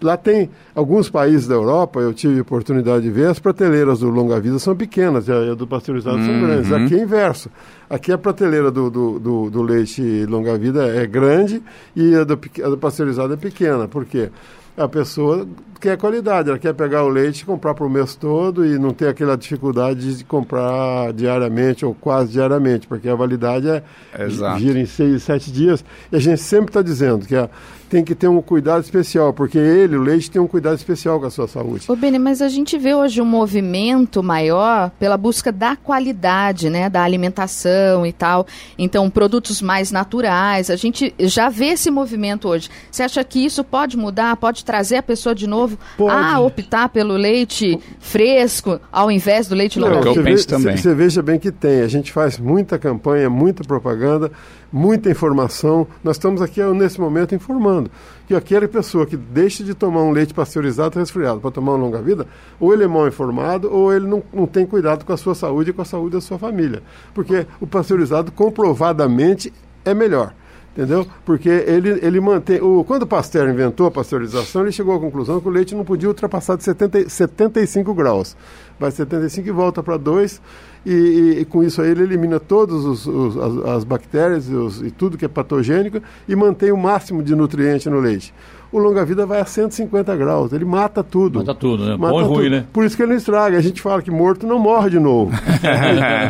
Lá 0.03 0.17
tem 0.17 0.51
alguns 0.75 1.09
países 1.09 1.47
da 1.47 1.55
Europa, 1.55 2.01
eu 2.01 2.13
tive 2.13 2.41
oportunidade 2.41 3.05
de 3.05 3.11
ver, 3.11 3.29
as 3.29 3.39
prateleiras 3.39 4.01
do 4.01 4.11
longa 4.11 4.41
vida 4.41 4.59
são 4.59 4.75
pequenas, 4.75 5.29
e 5.29 5.33
a, 5.33 5.55
do 5.55 5.65
pasteurizado 5.65 6.17
são 6.25 6.41
grandes. 6.41 6.73
Aqui 6.73 6.97
é 6.97 7.03
inverso. 7.05 7.49
Aqui 7.89 8.11
a 8.11 8.19
prateleira 8.19 8.73
do, 8.73 8.91
do, 8.91 9.19
do, 9.21 9.49
do 9.51 9.63
leite 9.63 10.27
longa 10.27 10.59
vida 10.59 10.85
é 10.89 11.07
grande 11.07 11.63
e 11.95 12.17
a 12.17 12.25
do, 12.25 12.37
a 12.65 12.69
do 12.69 12.77
pasteurizado 12.77 13.33
é 13.33 13.37
pequena. 13.37 13.87
Por 13.87 14.05
quê? 14.05 14.29
A 14.77 14.87
pessoa 14.89 15.47
quer 15.81 15.97
qualidade, 15.97 16.49
ela 16.51 16.59
quer 16.59 16.75
pegar 16.75 17.03
o 17.05 17.09
leite 17.09 17.41
e 17.41 17.45
comprar 17.45 17.73
para 17.75 17.87
o 17.87 17.89
mês 17.91 18.15
todo 18.15 18.65
e 18.67 18.79
não 18.79 18.93
ter 18.93 19.09
aquela 19.09 19.37
dificuldade 19.37 20.17
de 20.19 20.25
comprar 20.25 21.13
diariamente 21.15 21.85
ou 21.85 21.95
quase 21.95 22.33
diariamente, 22.33 22.87
porque 22.87 23.09
a 23.09 23.15
validade 23.15 23.69
é 23.69 23.83
Exato. 24.19 24.59
gira 24.61 24.79
em 24.79 24.85
seis, 24.87 25.23
sete 25.23 25.51
dias. 25.51 25.85
E 26.13 26.17
a 26.17 26.19
gente 26.19 26.41
sempre 26.43 26.71
está 26.71 26.83
dizendo 26.83 27.27
que 27.27 27.35
a- 27.37 27.49
tem 27.89 28.05
que 28.05 28.15
ter 28.15 28.29
um 28.29 28.41
cuidado 28.43 28.83
especial, 28.83 29.33
porque 29.33 29.59
ele, 29.59 29.97
o 29.97 30.03
leite, 30.03 30.31
tem 30.31 30.41
um 30.41 30.47
cuidado 30.47 30.77
especial 30.77 31.21
com 31.21 31.27
a 31.27 31.31
sua 31.31 31.47
saúde. 31.47 31.85
Ô, 31.89 31.97
Beni, 31.97 32.19
mas 32.19 32.43
a 32.43 32.49
gente 32.49 32.77
vê 32.79 32.95
hoje 32.95 33.21
um 33.21 33.25
movimento 33.25 34.23
maior 34.23 34.91
pela 34.99 35.17
busca 35.17 35.53
da 35.53 35.77
qualidade, 35.77 36.69
né, 36.69 36.89
da 36.91 37.03
alimentação 37.03 38.05
e 38.05 38.13
tal. 38.13 38.47
Então, 38.79 39.09
produtos 39.09 39.63
mais 39.63 39.91
naturais. 39.91 40.71
A 40.71 40.77
gente 40.77 41.15
já 41.19 41.49
vê 41.49 41.67
esse 41.67 41.91
movimento 41.91 42.49
hoje. 42.49 42.69
Você 42.91 43.03
acha 43.03 43.23
que 43.23 43.45
isso 43.45 43.63
pode 43.63 43.97
mudar? 43.97 44.37
Pode 44.37 44.65
trazer 44.65 44.97
a 44.97 45.03
pessoa 45.03 45.35
de 45.35 45.47
novo 45.47 45.79
Pode. 45.97 46.13
a 46.13 46.41
optar 46.41 46.89
pelo 46.89 47.15
leite 47.15 47.79
fresco 48.01 48.81
ao 48.91 49.11
invés 49.11 49.47
do 49.49 49.55
leite 49.55 49.79
Não, 49.79 49.89
longa 49.89 50.13
que 50.13 50.19
eu 50.19 50.25
penso 50.25 50.49
também. 50.49 50.77
você 50.77 50.95
veja 50.95 51.23
bem 51.23 51.39
que 51.39 51.53
tem. 51.53 51.83
A 51.83 51.89
gente 51.89 52.13
faz 52.13 52.39
muita 52.39 52.79
campanha, 52.79 53.31
muita 53.31 53.63
propaganda, 53.65 54.31
muita 54.77 55.11
informação. 55.11 55.87
Nós 56.05 56.17
estamos 56.17 56.43
aqui 56.43 56.63
nesse 56.63 57.01
momento 57.01 57.35
informando 57.35 57.91
que 58.29 58.35
aquela 58.35 58.69
pessoa 58.69 59.07
que 59.07 59.17
deixa 59.17 59.65
de 59.65 59.73
tomar 59.73 60.03
um 60.03 60.11
leite 60.11 60.35
pasteurizado 60.35 60.99
resfriado 60.99 61.41
para 61.41 61.51
tomar 61.51 61.73
uma 61.73 61.85
longa 61.85 62.03
vida, 62.03 62.27
ou 62.61 62.75
ele 62.75 62.85
é 62.85 62.87
mal 62.87 63.09
informado, 63.09 63.73
ou 63.73 63.93
ele 63.93 64.07
não, 64.07 64.23
não 64.33 64.47
tem 64.47 64.67
cuidado 64.67 65.05
com 65.05 65.13
a 65.13 65.17
sua 65.17 65.35
saúde 65.35 65.71
e 65.71 65.73
com 65.73 65.81
a 65.81 65.85
saúde 65.85 66.17
da 66.17 66.21
sua 66.21 66.39
família. 66.39 66.83
Porque 67.15 67.47
o 67.59 67.67
pasteurizado 67.67 68.31
comprovadamente 68.31 69.51
é 69.83 69.95
melhor. 69.95 70.35
Entendeu? 70.77 71.07
Porque 71.25 71.49
ele, 71.49 71.99
ele 72.03 72.21
mantém. 72.21 72.61
O, 72.61 72.85
quando 72.85 73.05
o 73.05 73.07
Pasteur 73.07 73.49
inventou 73.49 73.87
a 73.87 73.91
pasteurização, 73.91 74.61
ele 74.61 74.73
chegou 74.73 74.95
à 74.95 75.01
conclusão 75.01 75.41
que 75.41 75.49
o 75.49 75.51
leite 75.51 75.75
não 75.75 75.87
podia 75.87 76.07
ultrapassar 76.07 76.55
de 76.55 76.65
70, 76.65 77.09
75 77.09 77.95
graus. 77.95 78.37
Vai 78.79 78.91
75 78.91 79.49
e 79.49 79.51
volta 79.51 79.83
para 79.83 79.97
2, 79.97 80.39
e, 80.87 80.93
e, 80.93 81.41
e 81.41 81.45
com 81.45 81.65
isso 81.65 81.83
aí 81.83 81.91
ele 81.91 82.05
elimina 82.05 82.39
todas 82.39 82.87
as, 82.87 83.67
as 83.67 83.85
bactérias 83.85 84.49
e, 84.49 84.55
os, 84.55 84.81
e 84.81 84.91
tudo 84.93 85.19
que 85.19 85.25
é 85.25 85.29
patogênico 85.29 86.01
e 86.29 86.37
mantém 86.37 86.71
o 86.71 86.77
máximo 86.77 87.25
de 87.25 87.35
nutriente 87.35 87.91
no 87.91 87.99
leite. 87.99 88.33
O 88.71 88.79
longa-vida 88.79 89.27
vai 89.27 89.41
a 89.41 89.45
150 89.45 90.15
graus, 90.17 90.53
ele 90.53 90.65
mata 90.65 91.03
tudo. 91.03 91.41
Mata 91.41 91.55
tudo, 91.55 91.85
né? 91.85 91.97
Mata 91.97 92.13
Bom 92.13 92.21
e 92.21 92.25
ruim, 92.25 92.37
tudo. 92.45 92.51
né? 92.51 92.67
Por 92.73 92.85
isso 92.85 92.97
que 92.97 93.03
ele 93.03 93.11
não 93.13 93.19
estraga. 93.19 93.59
A 93.59 93.61
gente 93.61 93.81
fala 93.81 94.01
que 94.03 94.11
morto 94.11 94.47
não 94.47 94.59
morre 94.59 94.91
de 94.91 94.99
novo. 94.99 95.33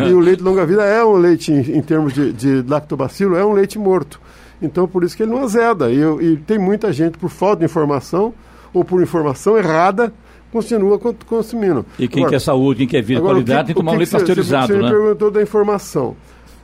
e, 0.07 0.09
e 0.11 0.15
o 0.15 0.21
leite 0.21 0.43
longa-vida 0.43 0.85
é 0.85 1.05
um 1.05 1.17
leite, 1.17 1.53
em, 1.53 1.79
em 1.79 1.83
termos 1.83 2.13
de, 2.13 2.33
de 2.33 2.63
lactobacilo, 2.63 3.37
é 3.37 3.45
um 3.45 3.53
leite 3.53 3.79
morto. 3.79 4.21
Então, 4.61 4.87
por 4.89 5.05
isso 5.05 5.17
que 5.17 5.23
ele 5.23 5.33
não 5.33 5.43
azeda. 5.43 5.91
E, 5.91 6.01
e 6.01 6.37
tem 6.37 6.59
muita 6.59 6.93
gente, 6.93 7.19
por 7.19 7.31
falta 7.31 7.59
de 7.59 7.65
informação, 7.65 8.33
ou 8.73 8.85
por 8.85 9.03
informação 9.03 9.57
errada, 9.57 10.13
continua 10.57 10.99
con- 10.99 11.15
consumindo. 11.27 11.85
E 11.99 12.09
quem 12.09 12.23
Agora, 12.23 12.31
quer 12.37 12.41
saúde, 12.41 12.79
quem 12.79 12.89
quer 12.89 13.03
vida, 13.03 13.21
agora, 13.21 13.35
o 13.35 13.37
qualidade, 13.37 13.67
tem 13.67 13.75
que 13.75 13.81
tomar 13.81 13.93
um 13.93 13.95
o 13.95 13.99
leite 13.99 14.11
você- 14.11 14.19
pasteurizado, 14.19 14.67
você, 14.67 14.73
você 14.75 14.79
né? 14.83 14.85
me 14.85 14.91
perguntou 14.95 15.31
da 15.31 15.43
informação. 15.43 16.17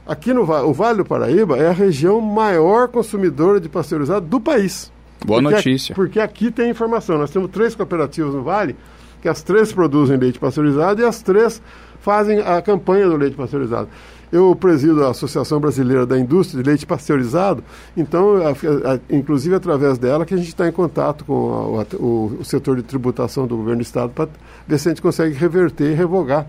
Aqui 0.06 0.32
no 0.32 0.42
o 0.42 0.72
Vale 0.72 0.98
do 0.98 1.04
Paraíba 1.04 1.56
é 1.56 1.68
a 1.68 1.72
região 1.72 2.20
maior 2.20 2.88
consumidora 2.88 3.60
de 3.60 3.68
pasteurizado 3.68 4.26
do 4.26 4.40
país. 4.40 4.90
Boa 5.24 5.40
Porque- 5.40 5.54
notícia. 5.56 5.94
Porque 5.94 6.18
aqui 6.18 6.50
tem 6.50 6.70
informação. 6.70 7.16
Nós 7.18 7.30
temos 7.30 7.50
três 7.50 7.74
cooperativas 7.76 8.34
no 8.34 8.42
Vale, 8.42 8.74
que 9.20 9.28
as 9.28 9.42
três 9.42 9.72
produzem 9.72 10.16
leite 10.16 10.38
pasteurizado 10.40 11.00
e 11.00 11.04
as 11.04 11.22
três 11.22 11.62
fazem 12.00 12.40
a 12.40 12.60
campanha 12.60 13.08
do 13.08 13.16
leite 13.16 13.36
pasteurizado. 13.36 13.88
Eu 14.32 14.56
presido 14.56 15.04
a 15.04 15.10
Associação 15.10 15.60
Brasileira 15.60 16.06
da 16.06 16.18
Indústria 16.18 16.62
de 16.62 16.68
Leite 16.68 16.86
Pasteurizado, 16.86 17.62
então, 17.94 18.36
a- 18.36 18.94
a- 18.94 18.98
inclusive 19.10 19.54
através 19.54 19.98
dela, 19.98 20.24
que 20.24 20.32
a 20.32 20.36
gente 20.38 20.48
está 20.48 20.66
em 20.66 20.72
contato 20.72 21.22
com 21.26 21.78
a- 21.78 21.96
o, 21.96 22.38
o- 22.40 22.44
setor 22.44 22.76
de 22.76 22.82
tributação 22.82 23.46
do 23.46 23.56
governo 23.56 23.80
do 23.80 23.84
Estado 23.84 24.10
para 24.14 24.28
ver 24.66 24.78
se 24.78 24.88
a 24.88 24.90
gente 24.90 25.02
consegue 25.02 25.34
reverter 25.36 25.90
e 25.92 25.94
revogar 25.94 26.46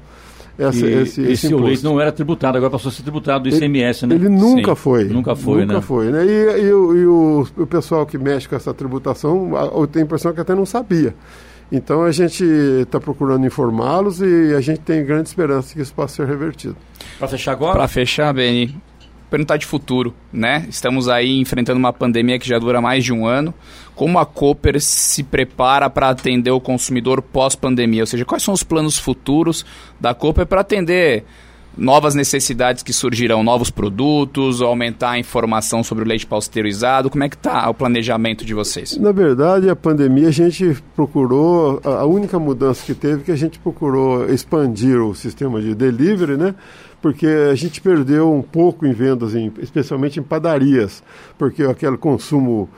essa, 0.57 0.85
E 0.85 0.93
esse, 1.01 1.21
esse, 1.23 1.31
esse, 1.47 1.53
leite 1.55 1.83
não 1.83 1.99
era 1.99 2.11
tributado, 2.11 2.55
agora 2.57 2.71
passou 2.71 2.89
a 2.89 2.91
ser 2.93 3.01
tributado 3.01 3.49
do 3.49 3.53
ICMS, 3.55 4.05
né? 4.07 4.15
Ele 4.15 4.29
nunca 4.29 4.75
Sim. 4.75 4.75
foi. 4.81 5.03
Nunca 5.05 5.35
foi, 5.35 5.61
nunca 5.61 5.73
né? 5.73 5.81
foi, 5.81 6.09
né? 6.11 6.25
E, 6.25 6.61
e 6.67 6.71
o, 6.73 6.95
e 6.95 7.05
o- 7.07 7.47
o 7.57 7.67
pessoal 7.67 8.05
que 8.05 8.17
mexe 8.17 8.47
com 8.47 8.55
essa 8.55 8.73
tributação, 8.73 9.57
a- 9.57 9.65
eu 9.77 9.87
tenho 9.87 10.05
a 10.05 10.07
impressão 10.07 10.31
que 10.31 10.39
até 10.39 10.55
não 10.55 10.65
sabia. 10.65 11.13
Então 11.71 12.03
a 12.03 12.11
gente 12.11 12.43
está 12.83 12.99
procurando 12.99 13.45
informá-los 13.47 14.21
e 14.21 14.53
a 14.55 14.61
gente 14.61 14.81
tem 14.81 15.03
grande 15.03 15.27
esperança 15.29 15.73
que 15.73 15.81
isso 15.81 15.93
possa 15.93 16.17
ser 16.17 16.27
revertido. 16.27 16.75
Para 17.19 17.27
fechar 17.27 17.51
agora, 17.51 17.73
Para 17.73 17.87
fechar, 17.87 18.33
Beni, 18.33 18.75
perguntar 19.29 19.57
de 19.57 19.65
futuro, 19.65 20.13
né? 20.31 20.65
Estamos 20.69 21.09
aí 21.09 21.39
enfrentando 21.39 21.79
uma 21.79 21.91
pandemia 21.91 22.37
que 22.37 22.47
já 22.47 22.59
dura 22.59 22.79
mais 22.79 23.03
de 23.03 23.11
um 23.11 23.25
ano. 23.25 23.53
Como 23.95 24.19
a 24.19 24.25
Cooper 24.25 24.79
se 24.79 25.23
prepara 25.23 25.89
para 25.89 26.09
atender 26.09 26.51
o 26.51 26.61
consumidor 26.61 27.21
pós-pandemia? 27.21 28.03
Ou 28.03 28.07
seja, 28.07 28.25
quais 28.25 28.43
são 28.43 28.53
os 28.53 28.61
planos 28.61 28.99
futuros 28.99 29.65
da 29.99 30.13
Cooper 30.13 30.45
para 30.45 30.61
atender 30.61 31.23
novas 31.75 32.13
necessidades 32.13 32.83
que 32.83 32.93
surgirão, 32.93 33.43
novos 33.43 33.71
produtos, 33.71 34.61
aumentar 34.61 35.11
a 35.11 35.19
informação 35.19 35.83
sobre 35.83 36.03
o 36.03 36.07
leite 36.07 36.25
pasteurizado? 36.25 37.09
Como 37.09 37.23
é 37.23 37.29
que 37.29 37.35
está 37.35 37.69
o 37.69 37.73
planejamento 37.73 38.45
de 38.45 38.53
vocês? 38.53 38.97
Na 38.97 39.11
verdade, 39.11 39.69
a 39.69 39.75
pandemia 39.75 40.27
a 40.27 40.31
gente 40.31 40.77
procurou, 40.95 41.81
a 41.83 42.05
única 42.05 42.37
mudança 42.37 42.85
que 42.85 42.93
teve 42.93 43.21
é 43.21 43.25
que 43.25 43.31
a 43.31 43.35
gente 43.35 43.59
procurou 43.59 44.29
expandir 44.29 45.01
o 45.01 45.15
sistema 45.15 45.61
de 45.61 45.73
delivery, 45.73 46.37
né? 46.37 46.53
Porque 47.03 47.27
a 47.27 47.53
gente 47.53 47.81
perdeu 47.81 48.31
um 48.31 48.41
pouco 48.41 48.85
em 48.87 48.93
vendas, 48.93 49.35
em, 49.35 49.51
especialmente 49.59 50.21
em 50.21 50.23
padarias, 50.23 51.03
porque 51.37 51.61
aquele 51.61 51.97
consumo 51.97 52.69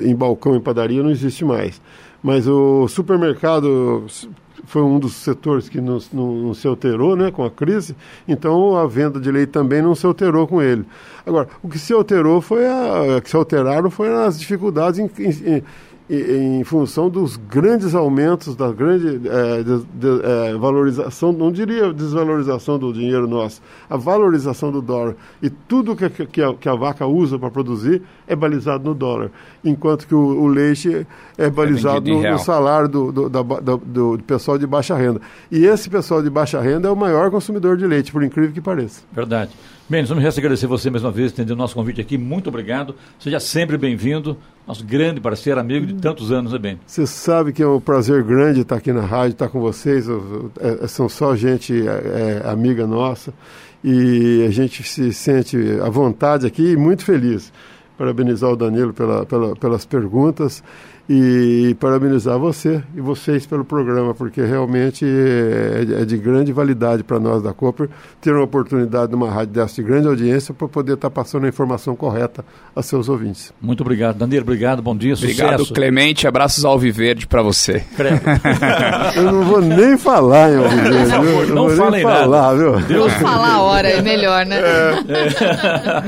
em 0.00 0.16
balcão 0.16 0.56
em 0.56 0.60
padaria 0.60 1.00
não 1.00 1.12
existe 1.12 1.44
mais. 1.44 1.80
Mas 2.20 2.48
o 2.48 2.88
supermercado 2.88 4.04
foi 4.64 4.82
um 4.82 4.98
dos 4.98 5.14
setores 5.14 5.68
que 5.68 5.80
não, 5.80 5.98
não, 6.12 6.32
não, 6.34 6.54
se 6.54 6.66
alterou 6.66 7.14
né, 7.14 7.30
com 7.30 7.44
a 7.44 7.50
crise, 7.52 7.94
então 8.26 8.76
a 8.76 8.84
venda 8.84 9.20
de 9.20 9.30
leite 9.30 9.50
também 9.50 9.80
não 9.80 9.94
se 9.94 10.04
alterou 10.04 10.48
com 10.48 10.60
ele. 10.60 10.84
Agora, 11.24 11.46
o 11.62 11.68
que 11.68 11.78
se 11.78 11.92
alterou 11.92 12.40
foi 12.40 12.66
a, 12.66 13.20
que 13.22 13.30
se 13.30 13.36
alteraram 13.36 13.90
foi 13.90 14.12
as 14.12 14.40
dificuldades 14.40 14.98
em, 14.98 15.08
em, 15.20 15.62
em 16.10 16.64
função 16.64 17.10
dos 17.10 17.36
grandes 17.36 17.94
aumentos, 17.94 18.56
da 18.56 18.72
grande 18.72 19.20
é, 19.28 19.62
de, 19.62 19.78
de, 19.78 20.22
é, 20.24 20.54
valorização, 20.54 21.32
não 21.32 21.52
diria 21.52 21.92
desvalorização 21.92 22.78
do 22.78 22.92
dinheiro 22.92 23.28
nosso, 23.28 23.60
a 23.90 23.96
valorização 23.96 24.72
do 24.72 24.80
dólar. 24.80 25.16
E 25.42 25.50
tudo 25.50 25.94
que, 25.94 26.08
que, 26.08 26.42
a, 26.42 26.54
que 26.54 26.68
a 26.68 26.74
vaca 26.74 27.06
usa 27.06 27.38
para 27.38 27.50
produzir 27.50 28.02
é 28.26 28.34
balizado 28.34 28.84
no 28.84 28.94
dólar, 28.94 29.30
enquanto 29.62 30.06
que 30.06 30.14
o, 30.14 30.18
o 30.18 30.46
leite 30.46 30.94
é, 30.94 31.06
é 31.36 31.50
balizado 31.50 32.08
é 32.08 32.14
no, 32.14 32.22
no, 32.22 32.38
salário 32.38 32.88
do, 32.88 33.12
do, 33.12 33.28
da, 33.28 33.42
do, 33.42 33.76
do, 33.76 34.18
pessoal 34.26 34.56
de 34.56 34.66
baixa 34.66 34.96
renda. 34.96 35.20
E 35.50 35.66
esse 35.66 35.90
pessoal 35.90 36.22
de 36.22 36.30
baixa 36.30 36.58
renda 36.58 36.88
é 36.88 36.90
o 36.90 36.96
maior 36.96 37.30
consumidor 37.30 37.76
de 37.76 37.86
leite, 37.86 38.10
por 38.10 38.22
incrível 38.22 38.52
que 38.52 38.62
pareça. 38.62 39.02
Verdade. 39.12 39.50
Bem, 39.90 40.02
nós 40.02 40.10
vamos 40.10 40.38
agradecer 40.38 40.66
você 40.66 40.90
mais 40.90 41.02
uma 41.02 41.10
vez, 41.10 41.32
atendendo 41.32 41.54
o 41.54 41.56
nosso 41.56 41.74
convite 41.74 41.98
aqui. 41.98 42.18
Muito 42.18 42.48
obrigado. 42.48 42.94
Seja 43.18 43.40
sempre 43.40 43.78
bem-vindo. 43.78 44.36
Nosso 44.66 44.84
grande 44.84 45.18
parceiro, 45.18 45.58
amigo 45.58 45.86
de 45.86 45.94
tantos 45.94 46.30
anos, 46.30 46.52
é 46.52 46.58
bem. 46.58 46.78
Você 46.86 47.06
sabe 47.06 47.54
que 47.54 47.62
é 47.62 47.66
um 47.66 47.80
prazer 47.80 48.22
grande 48.22 48.60
estar 48.60 48.76
aqui 48.76 48.92
na 48.92 49.00
rádio, 49.00 49.32
estar 49.32 49.48
com 49.48 49.58
vocês. 49.60 50.06
É, 50.60 50.86
são 50.86 51.08
só 51.08 51.34
gente 51.34 51.88
é, 51.88 52.42
é, 52.44 52.50
amiga 52.50 52.86
nossa. 52.86 53.32
E 53.82 54.44
a 54.46 54.50
gente 54.50 54.82
se 54.82 55.10
sente 55.10 55.56
à 55.82 55.88
vontade 55.88 56.46
aqui 56.46 56.72
e 56.72 56.76
muito 56.76 57.02
feliz. 57.02 57.50
Parabenizar 57.98 58.50
o 58.50 58.56
Danilo 58.56 58.94
pela, 58.94 59.26
pela, 59.26 59.56
pelas 59.56 59.84
perguntas 59.84 60.62
e 61.08 61.74
parabenizar 61.80 62.38
você 62.38 62.82
e 62.94 63.00
vocês 63.00 63.46
pelo 63.46 63.64
programa, 63.64 64.14
porque 64.14 64.42
realmente 64.42 65.06
é, 65.06 66.02
é 66.02 66.04
de 66.04 66.18
grande 66.18 66.52
validade 66.52 67.02
para 67.02 67.18
nós 67.18 67.42
da 67.42 67.54
Cooper 67.54 67.88
ter 68.20 68.32
uma 68.32 68.44
oportunidade 68.44 69.10
numa 69.10 69.30
rádio 69.30 69.54
dessa 69.54 69.76
de 69.76 69.82
grande 69.82 70.06
audiência 70.06 70.52
para 70.52 70.68
poder 70.68 70.94
estar 70.94 71.08
tá 71.08 71.14
passando 71.14 71.46
a 71.46 71.48
informação 71.48 71.96
correta 71.96 72.44
a 72.76 72.82
seus 72.82 73.08
ouvintes. 73.08 73.54
Muito 73.60 73.80
obrigado, 73.80 74.18
Danilo, 74.18 74.42
obrigado, 74.42 74.82
bom 74.82 74.94
dia, 74.94 75.14
obrigado, 75.14 75.60
sucesso. 75.60 75.72
Clemente, 75.72 76.28
abraços 76.28 76.64
ao 76.64 76.72
Alviverde 76.72 77.26
para 77.26 77.42
você. 77.42 77.82
Eu 79.16 79.32
não 79.32 79.44
vou 79.44 79.62
nem 79.62 79.96
falar 79.96 80.50
em 80.52 80.56
Alviverde, 80.56 81.08
Não, 81.08 81.24
não, 81.24 81.68
não 81.68 81.76
falem 81.76 82.04
nada. 82.04 82.18
Falar, 82.18 82.54
viu? 82.54 82.80
Deus 82.80 83.12
falar 83.14 83.54
a 83.54 83.62
hora, 83.62 83.88
é 83.88 84.02
melhor, 84.02 84.44
né? 84.44 84.58
É. 84.58 84.92
É. 85.08 86.02